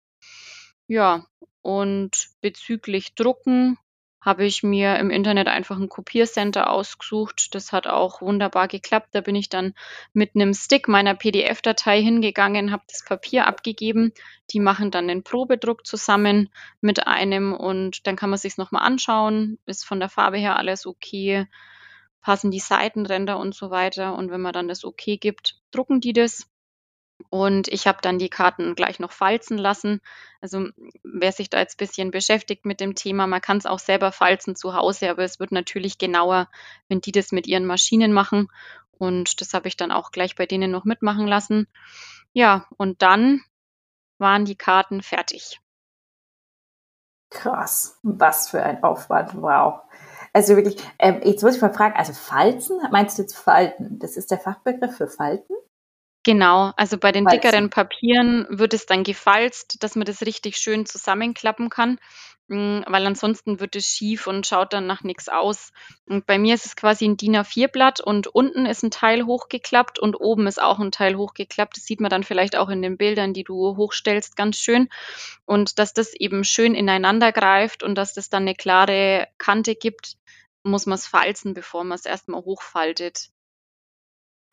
Ja, 0.87 1.25
und 1.65 2.27
bezüglich 2.41 3.15
Drucken 3.15 3.79
habe 4.21 4.45
ich 4.45 4.61
mir 4.61 4.97
im 4.97 5.09
Internet 5.09 5.47
einfach 5.47 5.77
ein 5.77 5.89
Kopiercenter 5.89 6.69
ausgesucht. 6.69 7.55
Das 7.55 7.71
hat 7.71 7.87
auch 7.87 8.21
wunderbar 8.21 8.67
geklappt. 8.67 9.09
Da 9.13 9.21
bin 9.21 9.35
ich 9.35 9.49
dann 9.49 9.73
mit 10.13 10.35
einem 10.35 10.53
Stick 10.53 10.87
meiner 10.87 11.15
PDF-Datei 11.15 12.01
hingegangen, 12.03 12.71
habe 12.71 12.83
das 12.87 13.03
Papier 13.03 13.47
abgegeben. 13.47 14.13
Die 14.51 14.59
machen 14.59 14.91
dann 14.91 15.07
den 15.07 15.23
Probedruck 15.23 15.87
zusammen 15.87 16.49
mit 16.81 17.07
einem 17.07 17.51
und 17.53 18.05
dann 18.05 18.15
kann 18.15 18.29
man 18.29 18.37
sich 18.37 18.57
nochmal 18.57 18.85
anschauen. 18.85 19.57
Ist 19.65 19.85
von 19.85 19.99
der 19.99 20.09
Farbe 20.09 20.37
her 20.37 20.57
alles 20.57 20.85
okay? 20.85 21.47
Passen 22.21 22.51
die 22.51 22.59
Seitenränder 22.59 23.39
und 23.39 23.55
so 23.55 23.71
weiter? 23.71 24.15
Und 24.15 24.29
wenn 24.29 24.41
man 24.41 24.53
dann 24.53 24.67
das 24.67 24.85
okay 24.85 25.17
gibt, 25.17 25.59
drucken 25.71 25.99
die 25.99 26.13
das. 26.13 26.47
Und 27.29 27.67
ich 27.69 27.87
habe 27.87 27.99
dann 28.01 28.19
die 28.19 28.29
Karten 28.29 28.75
gleich 28.75 28.99
noch 28.99 29.11
falzen 29.11 29.57
lassen. 29.57 30.01
Also 30.41 30.67
wer 31.03 31.31
sich 31.31 31.49
da 31.49 31.59
jetzt 31.59 31.75
ein 31.75 31.85
bisschen 31.85 32.11
beschäftigt 32.11 32.65
mit 32.65 32.79
dem 32.79 32.95
Thema, 32.95 33.25
man 33.27 33.41
kann 33.41 33.57
es 33.57 33.65
auch 33.65 33.79
selber 33.79 34.11
falzen 34.11 34.55
zu 34.55 34.73
Hause, 34.73 35.09
aber 35.09 35.23
es 35.23 35.39
wird 35.39 35.51
natürlich 35.51 35.97
genauer, 35.97 36.49
wenn 36.87 37.01
die 37.01 37.11
das 37.11 37.31
mit 37.31 37.47
ihren 37.47 37.65
Maschinen 37.65 38.13
machen. 38.13 38.49
Und 38.97 39.41
das 39.41 39.53
habe 39.53 39.67
ich 39.67 39.77
dann 39.77 39.91
auch 39.91 40.11
gleich 40.11 40.35
bei 40.35 40.45
denen 40.45 40.71
noch 40.71 40.85
mitmachen 40.85 41.27
lassen. 41.27 41.67
Ja, 42.33 42.67
und 42.77 43.01
dann 43.01 43.41
waren 44.17 44.45
die 44.45 44.57
Karten 44.57 45.01
fertig. 45.01 45.59
Krass, 47.29 47.99
was 48.03 48.49
für 48.49 48.63
ein 48.63 48.83
Aufwand, 48.83 49.35
wow. 49.41 49.81
Also 50.31 50.55
wirklich, 50.55 50.77
ähm, 50.99 51.21
jetzt 51.23 51.43
muss 51.43 51.55
ich 51.55 51.61
mal 51.61 51.73
fragen, 51.73 51.95
also 51.95 52.13
Falzen, 52.13 52.79
meinst 52.91 53.17
du 53.17 53.23
jetzt 53.23 53.37
Falten? 53.37 53.99
Das 53.99 54.15
ist 54.15 54.31
der 54.31 54.39
Fachbegriff 54.39 54.97
für 54.97 55.07
Falten? 55.07 55.53
Genau, 56.25 56.71
also 56.75 56.97
bei 56.97 57.11
den 57.11 57.27
dickeren 57.27 57.69
Papieren 57.69 58.47
wird 58.49 58.73
es 58.73 58.87
dann 58.87 59.03
gefalzt, 59.03 59.83
dass 59.83 59.95
man 59.95 60.05
das 60.05 60.23
richtig 60.23 60.57
schön 60.57 60.87
zusammenklappen 60.87 61.69
kann, 61.69 61.99
hm, 62.49 62.83
weil 62.87 63.05
ansonsten 63.05 63.59
wird 63.59 63.75
es 63.75 63.85
schief 63.85 64.25
und 64.25 64.47
schaut 64.47 64.73
dann 64.73 64.87
nach 64.87 65.03
nichts 65.03 65.29
aus. 65.29 65.71
Und 66.07 66.25
bei 66.25 66.39
mir 66.39 66.55
ist 66.55 66.65
es 66.65 66.75
quasi 66.75 67.05
ein 67.05 67.15
DIN 67.17 67.35
A4-Blatt 67.35 67.99
und 68.01 68.25
unten 68.25 68.65
ist 68.65 68.81
ein 68.81 68.89
Teil 68.89 69.27
hochgeklappt 69.27 69.99
und 69.99 70.15
oben 70.15 70.47
ist 70.47 70.59
auch 70.59 70.79
ein 70.79 70.91
Teil 70.91 71.15
hochgeklappt. 71.15 71.77
Das 71.77 71.85
sieht 71.85 72.01
man 72.01 72.09
dann 72.09 72.23
vielleicht 72.23 72.55
auch 72.55 72.69
in 72.69 72.81
den 72.81 72.97
Bildern, 72.97 73.33
die 73.33 73.43
du 73.43 73.77
hochstellst, 73.77 74.35
ganz 74.35 74.57
schön. 74.57 74.89
Und 75.45 75.77
dass 75.77 75.93
das 75.93 76.15
eben 76.15 76.43
schön 76.43 76.73
ineinander 76.73 77.31
greift 77.31 77.83
und 77.83 77.93
dass 77.93 78.15
das 78.15 78.29
dann 78.31 78.43
eine 78.43 78.55
klare 78.55 79.27
Kante 79.37 79.75
gibt, 79.75 80.15
muss 80.63 80.87
man 80.87 80.95
es 80.95 81.05
falzen, 81.05 81.53
bevor 81.53 81.83
man 81.83 81.97
es 81.97 82.05
erstmal 82.07 82.41
hochfaltet. 82.41 83.29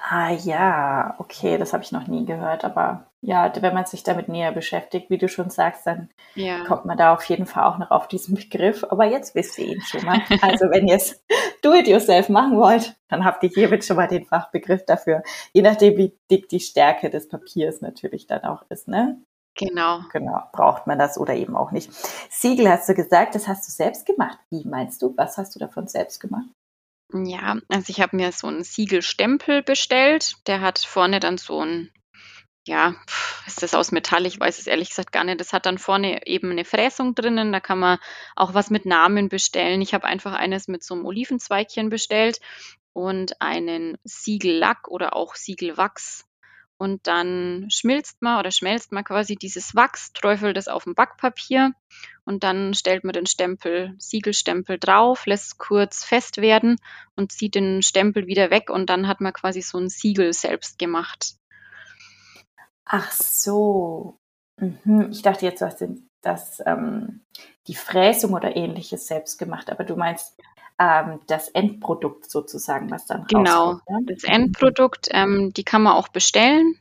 Ah 0.04 0.32
ja, 0.32 1.14
okay, 1.18 1.58
das 1.58 1.72
habe 1.72 1.84
ich 1.84 1.92
noch 1.92 2.08
nie 2.08 2.26
gehört. 2.26 2.64
Aber 2.64 3.06
ja, 3.20 3.52
wenn 3.60 3.72
man 3.72 3.86
sich 3.86 4.02
damit 4.02 4.28
näher 4.28 4.50
beschäftigt, 4.50 5.10
wie 5.10 5.18
du 5.18 5.28
schon 5.28 5.48
sagst, 5.48 5.86
dann 5.86 6.10
ja. 6.34 6.64
kommt 6.64 6.86
man 6.86 6.98
da 6.98 7.14
auf 7.14 7.22
jeden 7.24 7.46
Fall 7.46 7.64
auch 7.64 7.78
noch 7.78 7.92
auf 7.92 8.08
diesen 8.08 8.34
Begriff. 8.34 8.84
Aber 8.90 9.04
jetzt 9.04 9.36
wisst 9.36 9.58
ihr 9.60 9.66
ihn 9.66 9.80
schon 9.80 10.04
mal. 10.04 10.20
Also 10.42 10.70
wenn 10.70 10.88
ihr 10.88 10.96
es 10.96 11.22
do-it-yourself 11.62 12.28
machen 12.30 12.58
wollt, 12.58 12.96
dann 13.08 13.24
habt 13.24 13.44
ihr 13.44 13.50
hiermit 13.50 13.84
schon 13.84 13.96
mal 13.96 14.08
den 14.08 14.24
Fachbegriff 14.26 14.84
dafür. 14.84 15.22
Je 15.52 15.62
nachdem, 15.62 15.96
wie 15.96 16.18
dick 16.28 16.48
die 16.48 16.58
Stärke 16.60 17.08
des 17.08 17.28
Papiers 17.28 17.80
natürlich 17.80 18.26
dann 18.26 18.42
auch 18.42 18.64
ist, 18.70 18.88
ne? 18.88 19.22
Genau. 19.54 20.00
Genau, 20.12 20.42
braucht 20.52 20.88
man 20.88 20.98
das 20.98 21.16
oder 21.16 21.34
eben 21.34 21.56
auch 21.56 21.70
nicht. 21.70 21.92
Siegel 22.28 22.68
hast 22.68 22.88
du 22.88 22.94
gesagt, 22.94 23.36
das 23.36 23.46
hast 23.46 23.68
du 23.68 23.70
selbst 23.70 24.04
gemacht. 24.04 24.38
Wie 24.50 24.64
meinst 24.64 25.00
du? 25.00 25.14
Was 25.16 25.38
hast 25.38 25.54
du 25.54 25.60
davon 25.60 25.86
selbst 25.86 26.18
gemacht? 26.18 26.48
Ja, 27.12 27.58
also 27.68 27.90
ich 27.90 28.00
habe 28.00 28.16
mir 28.16 28.32
so 28.32 28.46
einen 28.46 28.64
Siegelstempel 28.64 29.62
bestellt. 29.62 30.36
Der 30.46 30.60
hat 30.60 30.78
vorne 30.78 31.20
dann 31.20 31.38
so 31.38 31.64
ein 31.64 31.90
ja, 32.64 32.94
ist 33.46 33.62
das 33.62 33.74
aus 33.74 33.90
Metall? 33.90 34.24
Ich 34.24 34.38
weiß 34.38 34.60
es 34.60 34.68
ehrlich 34.68 34.90
gesagt 34.90 35.10
gar 35.10 35.24
nicht. 35.24 35.40
Das 35.40 35.52
hat 35.52 35.66
dann 35.66 35.78
vorne 35.78 36.26
eben 36.28 36.52
eine 36.52 36.64
Fräsung 36.64 37.16
drinnen. 37.16 37.50
Da 37.50 37.58
kann 37.58 37.80
man 37.80 37.98
auch 38.36 38.54
was 38.54 38.70
mit 38.70 38.86
Namen 38.86 39.28
bestellen. 39.28 39.82
Ich 39.82 39.94
habe 39.94 40.04
einfach 40.04 40.32
eines 40.32 40.68
mit 40.68 40.84
so 40.84 40.94
einem 40.94 41.04
Olivenzweigchen 41.04 41.90
bestellt 41.90 42.38
und 42.92 43.40
einen 43.40 43.98
Siegellack 44.04 44.86
oder 44.88 45.16
auch 45.16 45.34
Siegelwachs 45.34 46.24
und 46.82 47.06
dann 47.06 47.66
schmilzt 47.70 48.22
man 48.22 48.40
oder 48.40 48.50
schmelzt 48.50 48.90
man 48.90 49.04
quasi 49.04 49.36
dieses 49.36 49.74
Wachs, 49.76 50.12
träufelt 50.12 50.56
es 50.56 50.66
auf 50.66 50.82
dem 50.82 50.94
Backpapier 50.94 51.72
und 52.24 52.44
dann 52.44 52.74
stellt 52.74 53.04
man 53.04 53.12
den 53.12 53.26
Stempel, 53.26 53.94
Siegelstempel 53.98 54.78
drauf, 54.78 55.26
lässt 55.26 55.46
es 55.46 55.58
kurz 55.58 56.04
fest 56.04 56.38
werden 56.38 56.76
und 57.16 57.32
zieht 57.32 57.54
den 57.54 57.82
Stempel 57.82 58.26
wieder 58.26 58.50
weg 58.50 58.70
und 58.70 58.88
dann 58.90 59.08
hat 59.08 59.20
man 59.20 59.32
quasi 59.32 59.60
so 59.60 59.78
ein 59.78 59.88
Siegel 59.88 60.32
selbst 60.32 60.78
gemacht. 60.78 61.34
Ach 62.84 63.10
so. 63.10 64.18
Mhm. 64.58 65.08
Ich 65.10 65.22
dachte 65.22 65.46
jetzt, 65.46 65.60
du 65.60 65.66
hast 65.66 65.84
das, 66.20 66.62
ähm, 66.66 67.22
die 67.66 67.74
Fräsung 67.74 68.34
oder 68.34 68.56
ähnliches 68.56 69.06
selbst 69.06 69.38
gemacht, 69.38 69.70
aber 69.70 69.84
du 69.84 69.96
meinst 69.96 70.36
ähm, 70.78 71.20
das 71.26 71.48
Endprodukt 71.48 72.30
sozusagen, 72.30 72.90
was 72.90 73.06
dann 73.06 73.24
Genau, 73.26 73.72
rauskommt, 73.72 74.10
ja? 74.10 74.14
das 74.14 74.24
Endprodukt, 74.24 75.08
ähm, 75.10 75.52
die 75.52 75.64
kann 75.64 75.82
man 75.82 75.94
auch 75.94 76.08
bestellen. 76.08 76.78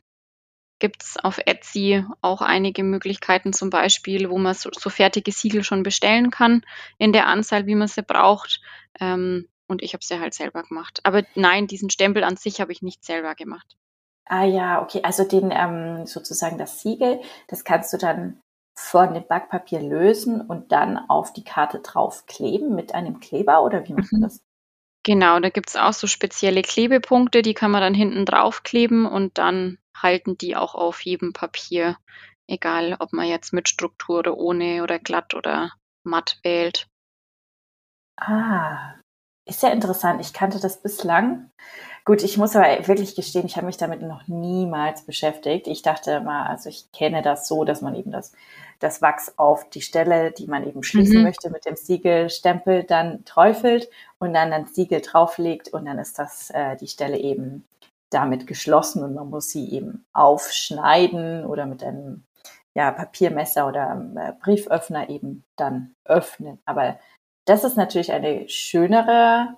Gibt 0.82 1.04
es 1.04 1.16
auf 1.16 1.38
Etsy 1.38 2.04
auch 2.22 2.42
einige 2.42 2.82
Möglichkeiten, 2.82 3.52
zum 3.52 3.70
Beispiel, 3.70 4.28
wo 4.28 4.38
man 4.38 4.52
so, 4.52 4.68
so, 4.72 4.90
fertige 4.90 5.30
Siegel 5.30 5.62
schon 5.62 5.84
bestellen 5.84 6.32
kann, 6.32 6.62
in 6.98 7.12
der 7.12 7.28
Anzahl, 7.28 7.66
wie 7.66 7.76
man 7.76 7.86
sie 7.86 8.02
braucht. 8.02 8.60
Ähm, 8.98 9.46
und 9.68 9.80
ich 9.80 9.92
habe 9.92 10.04
sie 10.04 10.18
halt 10.18 10.34
selber 10.34 10.64
gemacht. 10.64 10.98
Aber 11.04 11.22
nein, 11.36 11.68
diesen 11.68 11.88
Stempel 11.88 12.24
an 12.24 12.36
sich 12.36 12.60
habe 12.60 12.72
ich 12.72 12.82
nicht 12.82 13.04
selber 13.04 13.36
gemacht. 13.36 13.76
Ah 14.24 14.42
ja, 14.42 14.82
okay. 14.82 15.02
Also 15.04 15.22
den 15.22 15.52
ähm, 15.52 16.04
sozusagen 16.06 16.58
das 16.58 16.80
Siegel, 16.80 17.20
das 17.46 17.62
kannst 17.62 17.92
du 17.92 17.96
dann 17.96 18.40
von 18.76 19.14
dem 19.14 19.24
Backpapier 19.24 19.82
lösen 19.82 20.40
und 20.40 20.72
dann 20.72 20.98
auf 21.08 21.32
die 21.32 21.44
Karte 21.44 21.78
draufkleben 21.78 22.74
mit 22.74 22.92
einem 22.92 23.20
Kleber 23.20 23.62
oder 23.62 23.86
wie 23.86 23.92
macht 23.92 24.10
man 24.10 24.22
mhm. 24.22 24.24
das? 24.24 24.40
Genau, 25.04 25.40
da 25.40 25.50
gibt 25.50 25.68
es 25.70 25.76
auch 25.76 25.92
so 25.92 26.06
spezielle 26.06 26.62
Klebepunkte, 26.62 27.42
die 27.42 27.54
kann 27.54 27.72
man 27.72 27.80
dann 27.80 27.94
hinten 27.94 28.24
draufkleben 28.24 29.04
und 29.06 29.36
dann 29.36 29.78
halten 29.96 30.38
die 30.38 30.54
auch 30.54 30.74
auf 30.74 31.00
jedem 31.00 31.32
Papier, 31.32 31.96
egal 32.46 32.96
ob 33.00 33.12
man 33.12 33.26
jetzt 33.26 33.52
mit 33.52 33.68
Struktur 33.68 34.20
oder 34.20 34.36
ohne 34.36 34.82
oder 34.82 34.98
glatt 35.00 35.34
oder 35.34 35.72
matt 36.04 36.38
wählt. 36.44 36.88
Ah, 38.16 38.94
ist 39.44 39.62
ja 39.62 39.70
interessant. 39.70 40.20
Ich 40.20 40.32
kannte 40.32 40.60
das 40.60 40.80
bislang 40.82 41.50
Gut, 42.04 42.24
ich 42.24 42.36
muss 42.36 42.56
aber 42.56 42.88
wirklich 42.88 43.14
gestehen, 43.14 43.46
ich 43.46 43.56
habe 43.56 43.66
mich 43.66 43.76
damit 43.76 44.02
noch 44.02 44.26
niemals 44.26 45.02
beschäftigt. 45.02 45.68
Ich 45.68 45.82
dachte 45.82 46.20
mal, 46.20 46.46
also 46.46 46.68
ich 46.68 46.90
kenne 46.90 47.22
das 47.22 47.46
so, 47.46 47.64
dass 47.64 47.80
man 47.80 47.94
eben 47.94 48.10
das, 48.10 48.32
das 48.80 49.02
Wachs 49.02 49.34
auf 49.36 49.70
die 49.70 49.82
Stelle, 49.82 50.32
die 50.32 50.48
man 50.48 50.66
eben 50.66 50.82
schließen 50.82 51.18
mhm. 51.18 51.22
möchte, 51.22 51.50
mit 51.50 51.64
dem 51.64 51.76
Siegelstempel 51.76 52.82
dann 52.82 53.24
träufelt 53.24 53.88
und 54.18 54.34
dann 54.34 54.52
ein 54.52 54.66
Siegel 54.66 55.00
drauflegt 55.00 55.68
und 55.72 55.84
dann 55.84 56.00
ist 56.00 56.18
das 56.18 56.50
äh, 56.50 56.76
die 56.76 56.88
Stelle 56.88 57.18
eben 57.18 57.64
damit 58.10 58.48
geschlossen 58.48 59.04
und 59.04 59.14
man 59.14 59.30
muss 59.30 59.50
sie 59.50 59.70
eben 59.70 60.04
aufschneiden 60.12 61.46
oder 61.46 61.66
mit 61.66 61.84
einem 61.84 62.24
ja, 62.74 62.90
Papiermesser 62.90 63.68
oder 63.68 64.10
äh, 64.16 64.32
Brieföffner 64.42 65.08
eben 65.08 65.44
dann 65.56 65.94
öffnen. 66.04 66.58
Aber 66.64 66.98
das 67.44 67.62
ist 67.62 67.76
natürlich 67.76 68.12
eine 68.12 68.48
schönere 68.48 69.56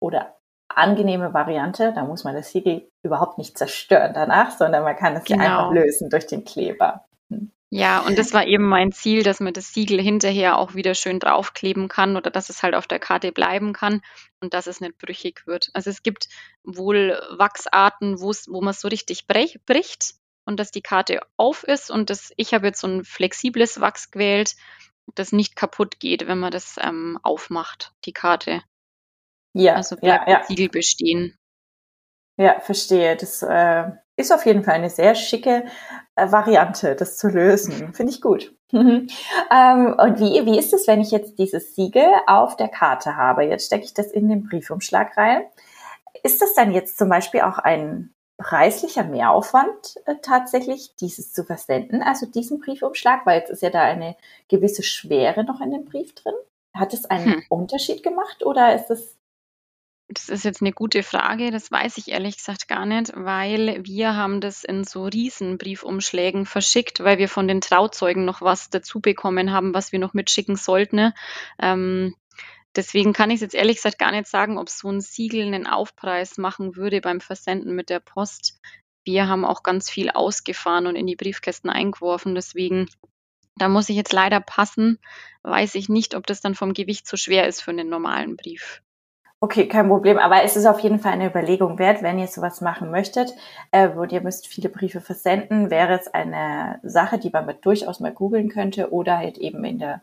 oder 0.00 0.36
angenehme 0.76 1.34
Variante. 1.34 1.92
Da 1.94 2.04
muss 2.04 2.24
man 2.24 2.34
das 2.34 2.50
Siegel 2.50 2.88
überhaupt 3.02 3.38
nicht 3.38 3.58
zerstören 3.58 4.12
danach, 4.14 4.50
sondern 4.50 4.84
man 4.84 4.96
kann 4.96 5.16
es 5.16 5.24
genau. 5.24 5.42
einfach 5.42 5.72
lösen 5.72 6.10
durch 6.10 6.26
den 6.26 6.44
Kleber. 6.44 7.04
Hm. 7.30 7.50
Ja, 7.72 8.00
und 8.00 8.18
das 8.18 8.34
war 8.34 8.46
eben 8.46 8.68
mein 8.68 8.90
Ziel, 8.90 9.22
dass 9.22 9.38
man 9.38 9.52
das 9.52 9.72
Siegel 9.72 10.00
hinterher 10.02 10.58
auch 10.58 10.74
wieder 10.74 10.94
schön 10.94 11.20
draufkleben 11.20 11.86
kann 11.86 12.16
oder 12.16 12.30
dass 12.30 12.50
es 12.50 12.64
halt 12.64 12.74
auf 12.74 12.88
der 12.88 12.98
Karte 12.98 13.30
bleiben 13.30 13.72
kann 13.72 14.02
und 14.40 14.54
dass 14.54 14.66
es 14.66 14.80
nicht 14.80 14.98
brüchig 14.98 15.46
wird. 15.46 15.70
Also 15.72 15.88
es 15.88 16.02
gibt 16.02 16.28
wohl 16.64 17.16
Wachsarten, 17.30 18.20
wo 18.20 18.60
man 18.60 18.72
es 18.72 18.80
so 18.80 18.88
richtig 18.88 19.28
bricht 19.28 20.14
und 20.44 20.58
dass 20.58 20.72
die 20.72 20.82
Karte 20.82 21.20
auf 21.36 21.62
ist 21.62 21.92
und 21.92 22.10
das, 22.10 22.32
ich 22.36 22.54
habe 22.54 22.66
jetzt 22.66 22.80
so 22.80 22.88
ein 22.88 23.04
flexibles 23.04 23.80
Wachs 23.80 24.10
gewählt, 24.10 24.56
das 25.14 25.30
nicht 25.30 25.54
kaputt 25.54 26.00
geht, 26.00 26.26
wenn 26.26 26.38
man 26.38 26.50
das 26.50 26.76
ähm, 26.80 27.18
aufmacht, 27.22 27.92
die 28.04 28.12
Karte. 28.12 28.62
Ja, 29.52 29.74
also 29.74 29.96
bleibt 29.96 30.28
ja, 30.28 30.38
ja. 30.38 30.44
Siegel 30.44 30.68
bestehen. 30.68 31.34
Ja, 32.36 32.60
verstehe. 32.60 33.16
Das 33.16 33.42
äh, 33.42 33.90
ist 34.16 34.32
auf 34.32 34.46
jeden 34.46 34.64
Fall 34.64 34.74
eine 34.74 34.90
sehr 34.90 35.14
schicke 35.14 35.64
äh, 36.14 36.30
Variante, 36.30 36.94
das 36.96 37.16
zu 37.16 37.28
lösen. 37.28 37.92
Finde 37.92 38.12
ich 38.12 38.20
gut. 38.20 38.54
ähm, 38.72 39.06
und 39.98 40.20
wie, 40.20 40.46
wie 40.46 40.58
ist 40.58 40.72
es, 40.72 40.86
wenn 40.86 41.00
ich 41.00 41.10
jetzt 41.10 41.38
dieses 41.38 41.74
Siegel 41.74 42.06
auf 42.26 42.56
der 42.56 42.68
Karte 42.68 43.16
habe? 43.16 43.42
Jetzt 43.42 43.66
stecke 43.66 43.84
ich 43.84 43.94
das 43.94 44.06
in 44.06 44.28
den 44.28 44.44
Briefumschlag 44.44 45.16
rein. 45.16 45.42
Ist 46.22 46.40
das 46.40 46.54
dann 46.54 46.72
jetzt 46.72 46.96
zum 46.96 47.08
Beispiel 47.08 47.40
auch 47.40 47.58
ein 47.58 48.14
preislicher 48.38 49.04
Mehraufwand 49.04 49.96
äh, 50.06 50.14
tatsächlich, 50.22 50.96
dieses 50.96 51.32
zu 51.32 51.44
versenden, 51.44 52.02
also 52.02 52.24
diesen 52.26 52.60
Briefumschlag, 52.60 53.26
weil 53.26 53.40
jetzt 53.40 53.50
ist 53.50 53.62
ja 53.62 53.70
da 53.70 53.82
eine 53.82 54.16
gewisse 54.48 54.82
Schwere 54.82 55.44
noch 55.44 55.60
in 55.60 55.72
dem 55.72 55.84
Brief 55.84 56.14
drin. 56.14 56.34
Hat 56.74 56.94
es 56.94 57.04
einen 57.04 57.34
hm. 57.34 57.42
Unterschied 57.50 58.02
gemacht 58.02 58.46
oder 58.46 58.74
ist 58.74 58.90
es 58.90 59.19
das 60.12 60.28
ist 60.28 60.44
jetzt 60.44 60.60
eine 60.60 60.72
gute 60.72 61.04
Frage, 61.04 61.52
das 61.52 61.70
weiß 61.70 61.96
ich 61.98 62.08
ehrlich 62.08 62.36
gesagt 62.36 62.66
gar 62.66 62.84
nicht, 62.84 63.12
weil 63.14 63.78
wir 63.84 64.16
haben 64.16 64.40
das 64.40 64.64
in 64.64 64.82
so 64.82 65.04
Riesenbriefumschlägen 65.04 66.46
verschickt, 66.46 67.04
weil 67.04 67.18
wir 67.18 67.28
von 67.28 67.46
den 67.46 67.60
Trauzeugen 67.60 68.24
noch 68.24 68.42
was 68.42 68.70
dazu 68.70 69.00
bekommen 69.00 69.52
haben, 69.52 69.72
was 69.72 69.92
wir 69.92 70.00
noch 70.00 70.12
mitschicken 70.12 70.56
sollten. 70.56 70.96
Ne? 70.96 71.14
Ähm, 71.60 72.16
deswegen 72.74 73.12
kann 73.12 73.30
ich 73.30 73.36
es 73.36 73.42
jetzt 73.42 73.54
ehrlich 73.54 73.76
gesagt 73.76 74.00
gar 74.00 74.10
nicht 74.10 74.26
sagen, 74.26 74.58
ob 74.58 74.68
so 74.68 74.90
ein 74.90 75.00
Siegel 75.00 75.46
einen 75.46 75.68
Aufpreis 75.68 76.38
machen 76.38 76.74
würde 76.74 77.00
beim 77.00 77.20
Versenden 77.20 77.76
mit 77.76 77.88
der 77.88 78.00
Post. 78.00 78.58
Wir 79.04 79.28
haben 79.28 79.44
auch 79.44 79.62
ganz 79.62 79.88
viel 79.88 80.10
ausgefahren 80.10 80.88
und 80.88 80.96
in 80.96 81.06
die 81.06 81.16
Briefkästen 81.16 81.70
eingeworfen, 81.70 82.34
deswegen 82.34 82.88
da 83.56 83.68
muss 83.68 83.88
ich 83.90 83.96
jetzt 83.96 84.12
leider 84.12 84.40
passen, 84.40 84.98
weiß 85.42 85.74
ich 85.74 85.88
nicht, 85.88 86.14
ob 86.14 86.26
das 86.26 86.40
dann 86.40 86.54
vom 86.54 86.72
Gewicht 86.72 87.06
zu 87.06 87.16
schwer 87.16 87.46
ist 87.46 87.62
für 87.62 87.70
einen 87.70 87.88
normalen 87.88 88.36
Brief. 88.36 88.82
Okay, 89.42 89.68
kein 89.68 89.88
Problem. 89.88 90.18
Aber 90.18 90.42
es 90.42 90.56
ist 90.56 90.66
auf 90.66 90.80
jeden 90.80 90.98
Fall 90.98 91.12
eine 91.12 91.28
Überlegung 91.28 91.78
wert, 91.78 92.02
wenn 92.02 92.18
ihr 92.18 92.26
sowas 92.26 92.60
machen 92.60 92.90
möchtet, 92.90 93.34
äh, 93.70 93.88
und 93.88 94.12
ihr 94.12 94.20
müsst 94.20 94.46
viele 94.46 94.68
Briefe 94.68 95.00
versenden, 95.00 95.70
wäre 95.70 95.98
es 95.98 96.08
eine 96.08 96.78
Sache, 96.82 97.18
die 97.18 97.30
man 97.30 97.46
mit 97.46 97.64
durchaus 97.64 98.00
mal 98.00 98.12
googeln 98.12 98.50
könnte 98.50 98.92
oder 98.92 99.16
halt 99.16 99.38
eben 99.38 99.64
in 99.64 99.78
der, 99.78 100.02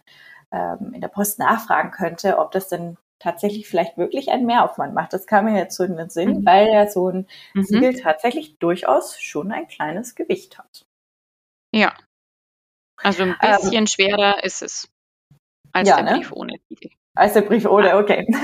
ähm, 0.51 0.91
in 0.93 1.01
der 1.01 1.07
Post 1.09 1.37
nachfragen 1.37 1.91
könnte, 1.91 2.39
ob 2.39 2.51
das 2.51 2.67
denn 2.67 2.97
tatsächlich 3.19 3.67
vielleicht 3.67 3.97
wirklich 3.97 4.31
einen 4.31 4.47
Mehraufwand 4.47 4.95
macht. 4.95 5.13
Das 5.13 5.27
kam 5.27 5.45
mir 5.45 5.57
jetzt 5.57 5.75
so 5.75 5.83
in 5.83 5.97
den 5.97 6.09
Sinn, 6.09 6.39
mhm. 6.39 6.45
weil 6.45 6.67
ja 6.69 6.87
so 6.87 7.09
ein 7.09 7.27
mhm. 7.53 7.63
Siegel 7.63 7.99
tatsächlich 7.99 8.57
durchaus 8.57 9.19
schon 9.19 9.51
ein 9.51 9.67
kleines 9.67 10.15
Gewicht 10.15 10.57
hat. 10.57 10.85
Ja. 11.71 11.93
Also 13.03 13.23
ein 13.23 13.35
ähm, 13.41 13.55
bisschen 13.57 13.73
ähm, 13.73 13.87
schwerer 13.87 14.43
ist 14.43 14.63
es 14.63 14.89
als 15.73 15.89
ja, 15.89 15.97
der 15.97 16.05
ne? 16.05 16.17
Brief 16.17 16.31
ohne 16.31 16.57
Siegel. 16.69 16.91
Als 17.17 17.33
der 17.33 17.41
Brief 17.41 17.65
ohne, 17.65 17.97
okay. 17.97 18.27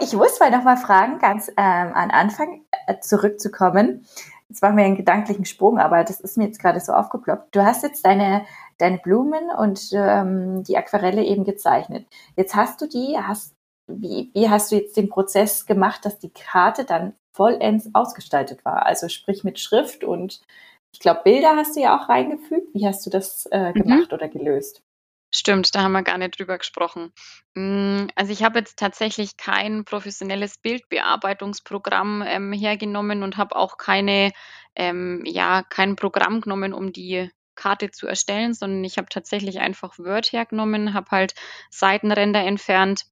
ich 0.00 0.12
muss 0.12 0.40
mal 0.40 0.50
noch 0.50 0.64
mal 0.64 0.76
fragen, 0.76 1.18
ganz 1.18 1.48
ähm, 1.48 1.56
an 1.56 2.10
Anfang 2.10 2.64
äh, 2.86 2.98
zurückzukommen. 3.00 4.06
Jetzt 4.48 4.62
machen 4.62 4.76
wir 4.76 4.84
einen 4.84 4.96
gedanklichen 4.96 5.44
Sprung, 5.44 5.78
aber 5.78 6.04
das 6.04 6.20
ist 6.20 6.36
mir 6.36 6.44
jetzt 6.44 6.60
gerade 6.60 6.80
so 6.80 6.92
aufgeploppt. 6.92 7.54
Du 7.54 7.64
hast 7.64 7.82
jetzt 7.82 8.04
deine, 8.04 8.44
deine 8.78 8.98
Blumen 8.98 9.50
und 9.56 9.90
ähm, 9.92 10.62
die 10.64 10.76
Aquarelle 10.76 11.24
eben 11.24 11.44
gezeichnet. 11.44 12.06
Jetzt 12.36 12.54
hast 12.54 12.80
du 12.80 12.86
die, 12.86 13.16
hast, 13.18 13.54
wie, 13.86 14.30
wie 14.34 14.50
hast 14.50 14.70
du 14.70 14.76
jetzt 14.76 14.96
den 14.96 15.08
Prozess 15.08 15.66
gemacht, 15.66 16.04
dass 16.04 16.18
die 16.18 16.30
Karte 16.30 16.84
dann 16.84 17.14
vollends 17.32 17.90
ausgestaltet 17.94 18.64
war? 18.64 18.86
Also 18.86 19.08
sprich 19.08 19.44
mit 19.44 19.58
Schrift 19.58 20.04
und 20.04 20.40
ich 20.92 21.00
glaube, 21.00 21.22
Bilder 21.24 21.56
hast 21.56 21.74
du 21.74 21.80
ja 21.80 21.98
auch 21.98 22.08
reingefügt. 22.08 22.74
Wie 22.74 22.86
hast 22.86 23.04
du 23.06 23.10
das 23.10 23.46
äh, 23.46 23.70
mhm. 23.70 23.74
gemacht 23.74 24.10
mhm. 24.10 24.14
oder 24.14 24.28
gelöst? 24.28 24.82
Stimmt, 25.36 25.74
da 25.74 25.82
haben 25.82 25.90
wir 25.92 26.04
gar 26.04 26.16
nicht 26.16 26.38
drüber 26.38 26.58
gesprochen. 26.58 27.12
Hm, 27.56 28.06
also 28.14 28.32
ich 28.32 28.44
habe 28.44 28.60
jetzt 28.60 28.78
tatsächlich 28.78 29.36
kein 29.36 29.84
professionelles 29.84 30.58
Bildbearbeitungsprogramm 30.58 32.22
ähm, 32.24 32.52
hergenommen 32.52 33.24
und 33.24 33.36
habe 33.36 33.56
auch 33.56 33.76
keine, 33.76 34.30
ähm, 34.76 35.24
ja, 35.26 35.64
kein 35.64 35.96
Programm 35.96 36.40
genommen, 36.40 36.72
um 36.72 36.92
die 36.92 37.32
Karte 37.56 37.90
zu 37.90 38.06
erstellen, 38.06 38.54
sondern 38.54 38.84
ich 38.84 38.96
habe 38.96 39.08
tatsächlich 39.10 39.58
einfach 39.58 39.98
Word 39.98 40.32
hergenommen, 40.32 40.94
habe 40.94 41.10
halt 41.10 41.34
Seitenränder 41.68 42.44
entfernt 42.44 43.06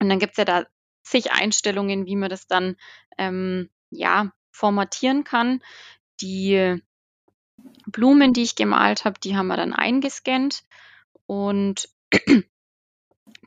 und 0.00 0.08
dann 0.08 0.18
gibt 0.18 0.32
es 0.32 0.38
ja 0.38 0.46
da 0.46 0.64
zig 1.02 1.30
Einstellungen, 1.32 2.06
wie 2.06 2.16
man 2.16 2.30
das 2.30 2.46
dann 2.46 2.76
ähm, 3.18 3.68
ja 3.90 4.32
formatieren 4.50 5.24
kann. 5.24 5.62
Die 6.22 6.80
Blumen, 7.86 8.32
die 8.32 8.44
ich 8.44 8.54
gemalt 8.54 9.04
habe, 9.04 9.20
die 9.20 9.36
haben 9.36 9.48
wir 9.48 9.58
dann 9.58 9.74
eingescannt 9.74 10.62
und 11.30 11.88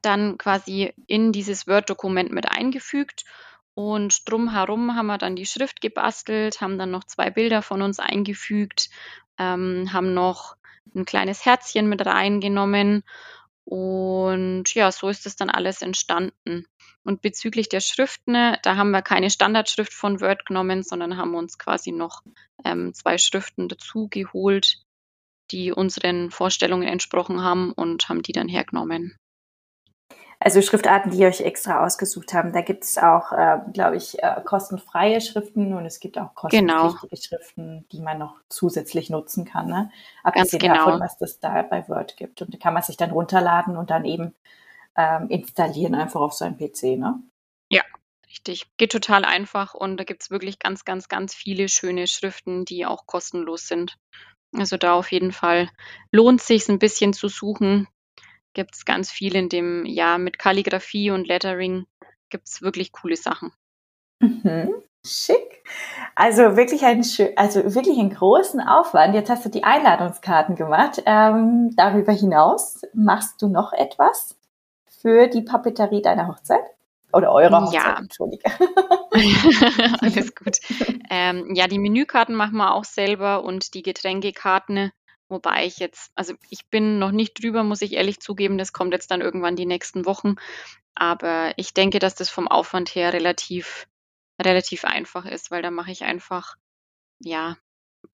dann 0.02 0.38
quasi 0.38 0.93
in 1.06 1.34
dieses 1.34 1.67
Word-Dokument 1.67 2.32
mit 2.32 2.50
eingefügt. 2.50 3.26
Und 3.74 4.30
drumherum 4.30 4.96
haben 4.96 5.08
wir 5.08 5.17
dann 5.17 5.36
die 5.36 5.46
Schrift 5.46 5.82
gebastelt, 5.82 6.62
haben 6.62 6.78
dann 6.78 6.91
noch 6.91 7.04
zwei 7.04 7.30
Bilder 7.30 7.62
von 7.62 7.82
uns 7.82 8.00
eingefügt, 8.00 8.89
ähm, 9.38 9.91
haben 9.91 10.13
noch 10.13 10.56
ein 10.96 11.04
kleines 11.04 11.46
Herzchen 11.46 11.89
mit 11.89 12.06
reingenommen. 12.06 13.04
Und 13.65 14.74
ja, 14.74 14.89
so 14.89 15.10
ist 15.10 15.26
das 15.26 15.36
dann 15.36 15.50
alles 15.50 15.82
entstanden. 15.82 16.65
Und 17.04 17.22
bezüglich 17.22 17.67
der 17.67 17.82
Schriften, 17.82 18.56
da 18.63 18.78
haben 18.78 18.91
wir 18.91 19.02
keine 19.02 19.30
Standardschrift 19.30 19.91
von 19.91 20.22
Word 20.22 20.46
genommen, 20.46 20.84
sondern 20.84 21.17
haben 21.17 21.36
uns 21.36 21.58
quasi 21.58 21.91
noch 21.91 22.22
ähm, 22.63 22.93
zwei 22.93 23.17
Schriften 23.17 23.67
dazu 23.67 24.08
geholt, 24.10 24.83
die 25.53 25.71
unseren 25.71 26.31
Vorstellungen 26.31 26.87
entsprochen 26.87 27.43
haben 27.43 27.71
und 27.71 28.09
haben 28.09 28.23
die 28.23 28.33
dann 28.33 28.49
hergenommen. 28.49 29.15
Also 30.43 30.61
Schriftarten, 30.61 31.11
die 31.11 31.19
ihr 31.19 31.27
euch 31.27 31.39
extra 31.39 31.85
ausgesucht 31.85 32.33
haben. 32.33 32.51
Da 32.51 32.59
gibt 32.59 32.83
es 32.83 32.97
auch, 32.97 33.31
äh, 33.31 33.59
glaube 33.71 33.95
ich, 33.95 34.21
äh, 34.21 34.41
kostenfreie 34.43 35.21
Schriften 35.21 35.73
und 35.73 35.85
es 35.85 36.01
gibt 36.01 36.17
auch 36.17 36.35
kostenpflichtige 36.35 37.07
genau. 37.07 37.15
Schriften, 37.15 37.85
die 37.93 38.01
man 38.01 38.17
noch 38.17 38.35
zusätzlich 38.49 39.09
nutzen 39.09 39.45
kann. 39.45 39.67
Ne? 39.67 39.89
Abgesehen 40.21 40.59
genau. 40.59 40.75
davon, 40.75 40.99
was 40.99 41.21
es 41.21 41.39
da 41.39 41.61
bei 41.61 41.87
Word 41.87 42.17
gibt. 42.17 42.41
Und 42.41 42.53
da 42.53 42.57
kann 42.57 42.73
man 42.73 42.83
sich 42.83 42.97
dann 42.97 43.11
runterladen 43.11 43.77
und 43.77 43.89
dann 43.89 44.03
eben 44.03 44.35
ähm, 44.97 45.29
installieren 45.29 45.95
einfach 45.95 46.19
auf 46.19 46.33
seinem 46.33 46.57
PC. 46.57 46.97
Ne? 46.97 47.23
Ja, 47.69 47.83
richtig. 48.27 48.67
Geht 48.75 48.91
total 48.91 49.23
einfach 49.23 49.73
und 49.73 49.95
da 49.95 50.03
gibt 50.03 50.23
es 50.23 50.29
wirklich 50.29 50.59
ganz, 50.59 50.83
ganz, 50.83 51.07
ganz 51.07 51.33
viele 51.33 51.69
schöne 51.69 52.05
Schriften, 52.05 52.65
die 52.65 52.85
auch 52.85 53.05
kostenlos 53.05 53.69
sind. 53.69 53.97
Also 54.57 54.77
da 54.77 54.93
auf 54.93 55.11
jeden 55.11 55.31
Fall 55.31 55.69
lohnt 56.11 56.41
sich 56.41 56.67
ein 56.69 56.79
bisschen 56.79 57.13
zu 57.13 57.27
suchen. 57.27 57.87
Gibt 58.53 58.75
es 58.75 58.85
ganz 58.85 59.11
viel 59.11 59.35
in 59.35 59.49
dem, 59.49 59.85
ja, 59.85 60.17
mit 60.17 60.37
Kalligrafie 60.37 61.11
und 61.11 61.27
Lettering 61.27 61.85
gibt 62.29 62.47
es 62.47 62.61
wirklich 62.61 62.91
coole 62.91 63.15
Sachen. 63.15 63.51
Mhm. 64.19 64.73
Schick. 65.05 65.63
Also 66.15 66.55
wirklich 66.55 66.85
einen, 66.85 67.03
also 67.35 67.75
wirklich 67.75 67.99
einen 67.99 68.13
großen 68.13 68.61
Aufwand. 68.61 69.15
Jetzt 69.15 69.29
hast 69.29 69.43
du 69.45 69.49
die 69.49 69.63
Einladungskarten 69.63 70.55
gemacht. 70.55 71.01
Ähm, 71.05 71.71
darüber 71.75 72.13
hinaus 72.13 72.81
machst 72.93 73.41
du 73.41 73.49
noch 73.49 73.73
etwas 73.73 74.37
für 75.01 75.27
die 75.27 75.41
Papeterie 75.41 76.01
deiner 76.01 76.27
Hochzeit? 76.27 76.63
Oder 77.13 77.32
eure 77.32 77.62
Hochzeit, 77.62 77.73
ja. 77.73 77.97
Entschuldige. 77.97 78.43
Alles 80.02 80.34
gut. 80.36 80.58
Ähm, 81.10 81.54
ja, 81.54 81.67
die 81.67 81.78
Menükarten 81.78 82.36
machen 82.36 82.58
wir 82.58 82.73
auch 82.73 82.84
selber 82.84 83.43
und 83.43 83.76
die 83.76 83.84
Getränkekarten, 83.84 84.91
wobei 85.30 85.65
ich 85.65 85.78
jetzt, 85.78 86.12
also 86.15 86.34
ich 86.49 86.67
bin 86.69 86.97
noch 86.97 87.12
nicht 87.12 87.41
drüber, 87.41 87.63
muss 87.63 87.84
ich 87.84 87.93
ehrlich 87.93 88.19
zugeben, 88.19 88.58
das 88.58 88.73
kommt 88.73 88.93
jetzt 88.93 89.12
dann 89.12 89.21
irgendwann 89.21 89.56
die 89.56 89.67
nächsten 89.67 90.06
Wochen. 90.06 90.36
Aber 90.95 91.54
ich 91.58 91.73
denke, 91.73 91.99
dass 91.99 92.15
das 92.15 92.30
vom 92.30 92.47
Aufwand 92.47 92.95
her 92.95 93.13
relativ, 93.13 93.88
relativ 94.41 94.84
einfach 94.84 95.26
ist, 95.26 95.52
weil 95.52 95.62
da 95.62 95.69
mache 95.69 95.91
ich 95.91 96.04
einfach, 96.04 96.56
ja, 97.19 97.58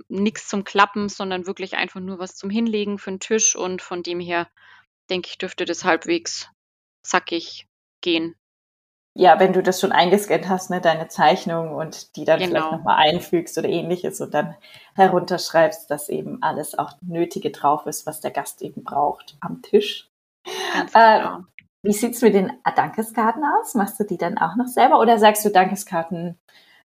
nichts 0.10 0.48
zum 0.50 0.66
Klappen, 0.66 1.08
sondern 1.08 1.48
wirklich 1.48 1.78
einfach 1.78 2.02
nur 2.02 2.20
was 2.20 2.36
zum 2.36 2.50
Hinlegen 2.50 3.00
für 3.00 3.12
den 3.12 3.20
Tisch 3.20 3.56
und 3.56 3.82
von 3.82 4.04
dem 4.04 4.20
her 4.20 4.50
denke 5.10 5.30
ich, 5.30 5.38
dürfte 5.38 5.66
das 5.66 5.84
halbwegs 5.84 6.50
zackig 7.02 7.68
gehen. 8.02 8.36
Ja, 9.16 9.40
wenn 9.40 9.54
du 9.54 9.64
das 9.64 9.82
schon 9.82 9.92
eingescannt 9.92 10.48
hast, 10.48 10.70
ne, 10.70 10.82
deine 10.82 11.08
Zeichnung 11.08 11.76
und 11.76 12.16
die 12.16 12.26
dann 12.26 12.40
genau. 12.40 12.52
vielleicht 12.52 12.72
nochmal 12.72 12.98
einfügst 12.98 13.58
oder 13.58 13.68
ähnliches 13.68 14.22
und 14.22 14.34
dann 14.34 14.56
herunterschreibst, 14.96 15.90
dass 15.90 16.10
eben 16.10 16.42
alles 16.42 16.78
auch 16.78 16.94
Nötige 17.02 17.52
drauf 17.52 17.86
ist, 17.86 18.06
was 18.06 18.22
der 18.22 18.32
Gast 18.32 18.62
eben 18.62 18.84
braucht 18.84 19.38
am 19.42 19.62
Tisch. 19.62 20.10
Ganz 20.74 20.94
genau. 20.94 21.38
Äh, 21.38 21.42
wie 21.82 21.94
sieht's 21.94 22.22
mit 22.22 22.34
den 22.34 22.52
Dankeskarten 22.76 23.44
aus? 23.44 23.74
Machst 23.74 24.00
du 24.00 24.04
die 24.04 24.18
dann 24.18 24.38
auch 24.38 24.56
noch 24.56 24.68
selber 24.68 25.00
oder 25.00 25.18
sagst 25.18 25.46
du, 25.46 25.50
Dankeskarten 25.50 26.38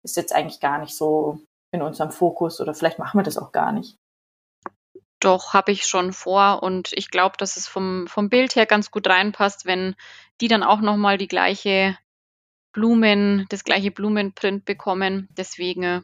ist 0.02 0.16
jetzt 0.16 0.34
eigentlich 0.34 0.60
gar 0.60 0.78
nicht 0.78 0.96
so 0.96 1.40
in 1.72 1.82
unserem 1.82 2.10
Fokus 2.10 2.60
oder 2.60 2.74
vielleicht 2.74 2.98
machen 2.98 3.18
wir 3.18 3.24
das 3.24 3.38
auch 3.38 3.52
gar 3.52 3.72
nicht? 3.72 3.98
Doch, 5.20 5.52
habe 5.52 5.72
ich 5.72 5.84
schon 5.84 6.12
vor 6.12 6.62
und 6.62 6.92
ich 6.92 7.10
glaube, 7.10 7.36
dass 7.38 7.56
es 7.56 7.66
vom, 7.66 8.06
vom 8.06 8.28
Bild 8.28 8.54
her 8.54 8.66
ganz 8.66 8.90
gut 8.90 9.08
reinpasst, 9.08 9.66
wenn 9.66 9.96
die 10.40 10.48
dann 10.48 10.62
auch 10.62 10.80
nochmal 10.80 11.18
die 11.18 11.28
gleiche 11.28 11.98
Blumen, 12.72 13.46
das 13.48 13.64
gleiche 13.64 13.90
Blumenprint 13.90 14.64
bekommen. 14.64 15.28
Deswegen 15.36 15.82
äh, 15.82 16.00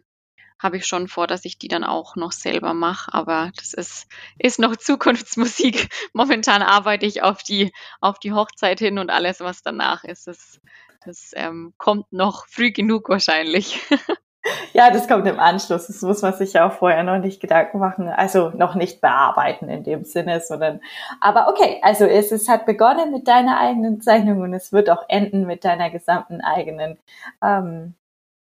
habe 0.58 0.78
ich 0.78 0.86
schon 0.86 1.08
vor, 1.08 1.26
dass 1.26 1.44
ich 1.44 1.58
die 1.58 1.68
dann 1.68 1.84
auch 1.84 2.16
noch 2.16 2.32
selber 2.32 2.74
mache. 2.74 3.12
Aber 3.12 3.52
das 3.56 3.74
ist, 3.74 4.06
ist 4.38 4.58
noch 4.58 4.76
Zukunftsmusik. 4.76 5.88
Momentan 6.12 6.62
arbeite 6.62 7.06
ich 7.06 7.22
auf 7.22 7.42
die, 7.42 7.72
auf 8.00 8.18
die 8.18 8.32
Hochzeit 8.32 8.78
hin 8.78 8.98
und 8.98 9.10
alles, 9.10 9.40
was 9.40 9.62
danach 9.62 10.04
ist. 10.04 10.26
Das, 10.26 10.60
das 11.04 11.32
ähm, 11.34 11.74
kommt 11.76 12.12
noch 12.12 12.46
früh 12.48 12.72
genug 12.72 13.08
wahrscheinlich. 13.08 13.80
Ja, 14.72 14.90
das 14.90 15.08
kommt 15.08 15.26
im 15.26 15.38
Anschluss. 15.38 15.86
Das 15.86 16.02
muss 16.02 16.22
man 16.22 16.34
sich 16.34 16.54
ja 16.54 16.66
auch 16.66 16.72
vorher 16.72 17.02
noch 17.02 17.18
nicht 17.18 17.40
Gedanken 17.40 17.78
machen. 17.78 18.08
Also 18.08 18.50
noch 18.50 18.74
nicht 18.74 19.00
bearbeiten 19.00 19.68
in 19.68 19.84
dem 19.84 20.04
Sinne, 20.04 20.40
sondern, 20.40 20.80
aber 21.20 21.48
okay, 21.48 21.80
also 21.82 22.04
es, 22.04 22.32
es 22.32 22.48
hat 22.48 22.66
begonnen 22.66 23.12
mit 23.12 23.28
deiner 23.28 23.58
eigenen 23.58 24.00
Zeichnung 24.00 24.40
und 24.40 24.52
es 24.54 24.72
wird 24.72 24.90
auch 24.90 25.04
enden 25.08 25.46
mit 25.46 25.64
deiner 25.64 25.90
gesamten 25.90 26.40
eigenen, 26.40 26.98
ähm, 27.42 27.94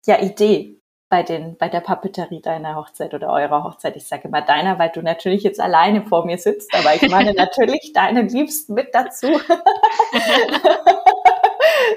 ja, 0.06 0.20
Idee 0.20 0.78
bei 1.08 1.22
den, 1.22 1.56
bei 1.58 1.68
der 1.68 1.80
Papeterie 1.80 2.40
deiner 2.40 2.74
Hochzeit 2.76 3.12
oder 3.12 3.30
eurer 3.30 3.64
Hochzeit. 3.64 3.96
Ich 3.96 4.08
sage 4.08 4.28
immer 4.28 4.40
deiner, 4.40 4.78
weil 4.78 4.90
du 4.90 5.02
natürlich 5.02 5.42
jetzt 5.42 5.60
alleine 5.60 6.02
vor 6.06 6.24
mir 6.24 6.38
sitzt, 6.38 6.74
aber 6.74 6.94
ich 6.94 7.10
meine 7.10 7.32
natürlich 7.36 7.92
deinen 7.92 8.28
Liebsten 8.28 8.74
mit 8.74 8.94
dazu. 8.94 9.26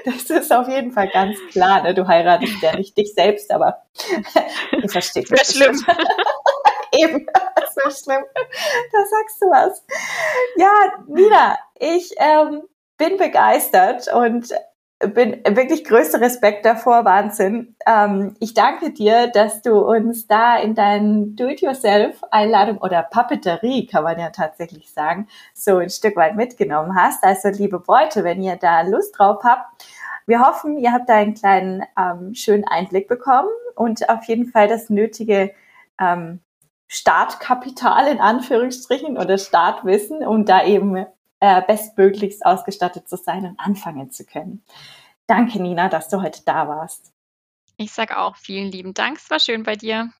Das 0.04 0.30
ist 0.30 0.52
auf 0.52 0.68
jeden 0.68 0.92
Fall 0.92 1.08
ganz 1.08 1.38
klar. 1.50 1.82
Ne? 1.82 1.94
Du 1.94 2.06
heiratest 2.06 2.62
ja 2.62 2.76
nicht 2.76 2.96
dich 2.96 3.12
selbst, 3.14 3.50
aber 3.50 3.82
ihr 4.72 4.88
versteht 4.88 5.30
mich. 5.30 5.42
Schlimm. 5.42 5.84
Eben, 6.92 7.26
so 7.74 7.90
schlimm. 7.90 8.24
Da 8.92 8.98
sagst 9.10 9.42
du 9.42 9.46
was. 9.46 9.84
Ja, 10.56 10.70
Nina, 11.08 11.58
ich 11.78 12.14
ähm, 12.18 12.62
bin 12.96 13.16
begeistert 13.16 14.08
und 14.12 14.54
bin 14.98 15.42
wirklich 15.46 15.84
größter 15.84 16.20
Respekt 16.20 16.64
davor, 16.64 17.04
Wahnsinn. 17.04 17.76
Ähm, 17.86 18.34
ich 18.40 18.54
danke 18.54 18.92
dir, 18.92 19.26
dass 19.26 19.60
du 19.60 19.78
uns 19.78 20.26
da 20.26 20.56
in 20.56 20.74
deinen 20.74 21.36
Do-it-yourself-Einladung 21.36 22.78
oder 22.78 23.02
Papeterie, 23.02 23.86
kann 23.86 24.04
man 24.04 24.18
ja 24.18 24.30
tatsächlich 24.30 24.90
sagen, 24.90 25.28
so 25.52 25.76
ein 25.76 25.90
Stück 25.90 26.16
weit 26.16 26.36
mitgenommen 26.36 26.96
hast. 26.96 27.22
Also 27.24 27.48
liebe 27.48 27.78
Bräute, 27.78 28.24
wenn 28.24 28.42
ihr 28.42 28.56
da 28.56 28.82
Lust 28.82 29.18
drauf 29.18 29.42
habt, 29.44 29.84
wir 30.26 30.40
hoffen, 30.40 30.78
ihr 30.78 30.92
habt 30.92 31.08
da 31.08 31.14
einen 31.14 31.34
kleinen 31.34 31.84
ähm, 31.98 32.34
schönen 32.34 32.64
Einblick 32.64 33.06
bekommen 33.06 33.50
und 33.74 34.08
auf 34.08 34.24
jeden 34.24 34.46
Fall 34.46 34.66
das 34.66 34.88
nötige 34.88 35.52
ähm, 36.00 36.40
Startkapital 36.88 38.08
in 38.08 38.20
Anführungsstrichen 38.20 39.18
oder 39.18 39.38
Startwissen, 39.38 40.26
um 40.26 40.44
da 40.44 40.64
eben 40.64 41.06
äh, 41.40 41.62
bestmöglichst 41.62 42.44
ausgestattet 42.44 43.08
zu 43.08 43.16
sein 43.16 43.44
und 43.44 43.60
anfangen 43.60 44.10
zu 44.10 44.24
können. 44.24 44.64
Danke, 45.26 45.60
Nina, 45.60 45.88
dass 45.88 46.08
du 46.08 46.22
heute 46.22 46.42
da 46.44 46.68
warst. 46.68 47.12
Ich 47.76 47.92
sage 47.92 48.18
auch 48.18 48.36
vielen 48.36 48.70
lieben 48.70 48.94
Dank. 48.94 49.18
Es 49.18 49.30
war 49.30 49.40
schön 49.40 49.62
bei 49.62 49.76
dir. 49.76 50.12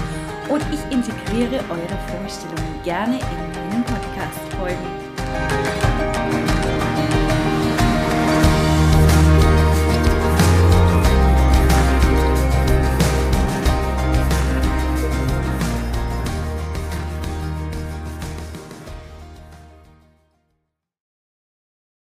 und 0.49 0.63
ich 0.73 0.81
integriere 0.91 1.63
eure 1.69 1.99
Vorstellungen 2.09 2.81
gerne 2.83 3.17
in 3.17 3.53
meinen 3.53 3.85
Podcast-Folgen. 3.85 5.92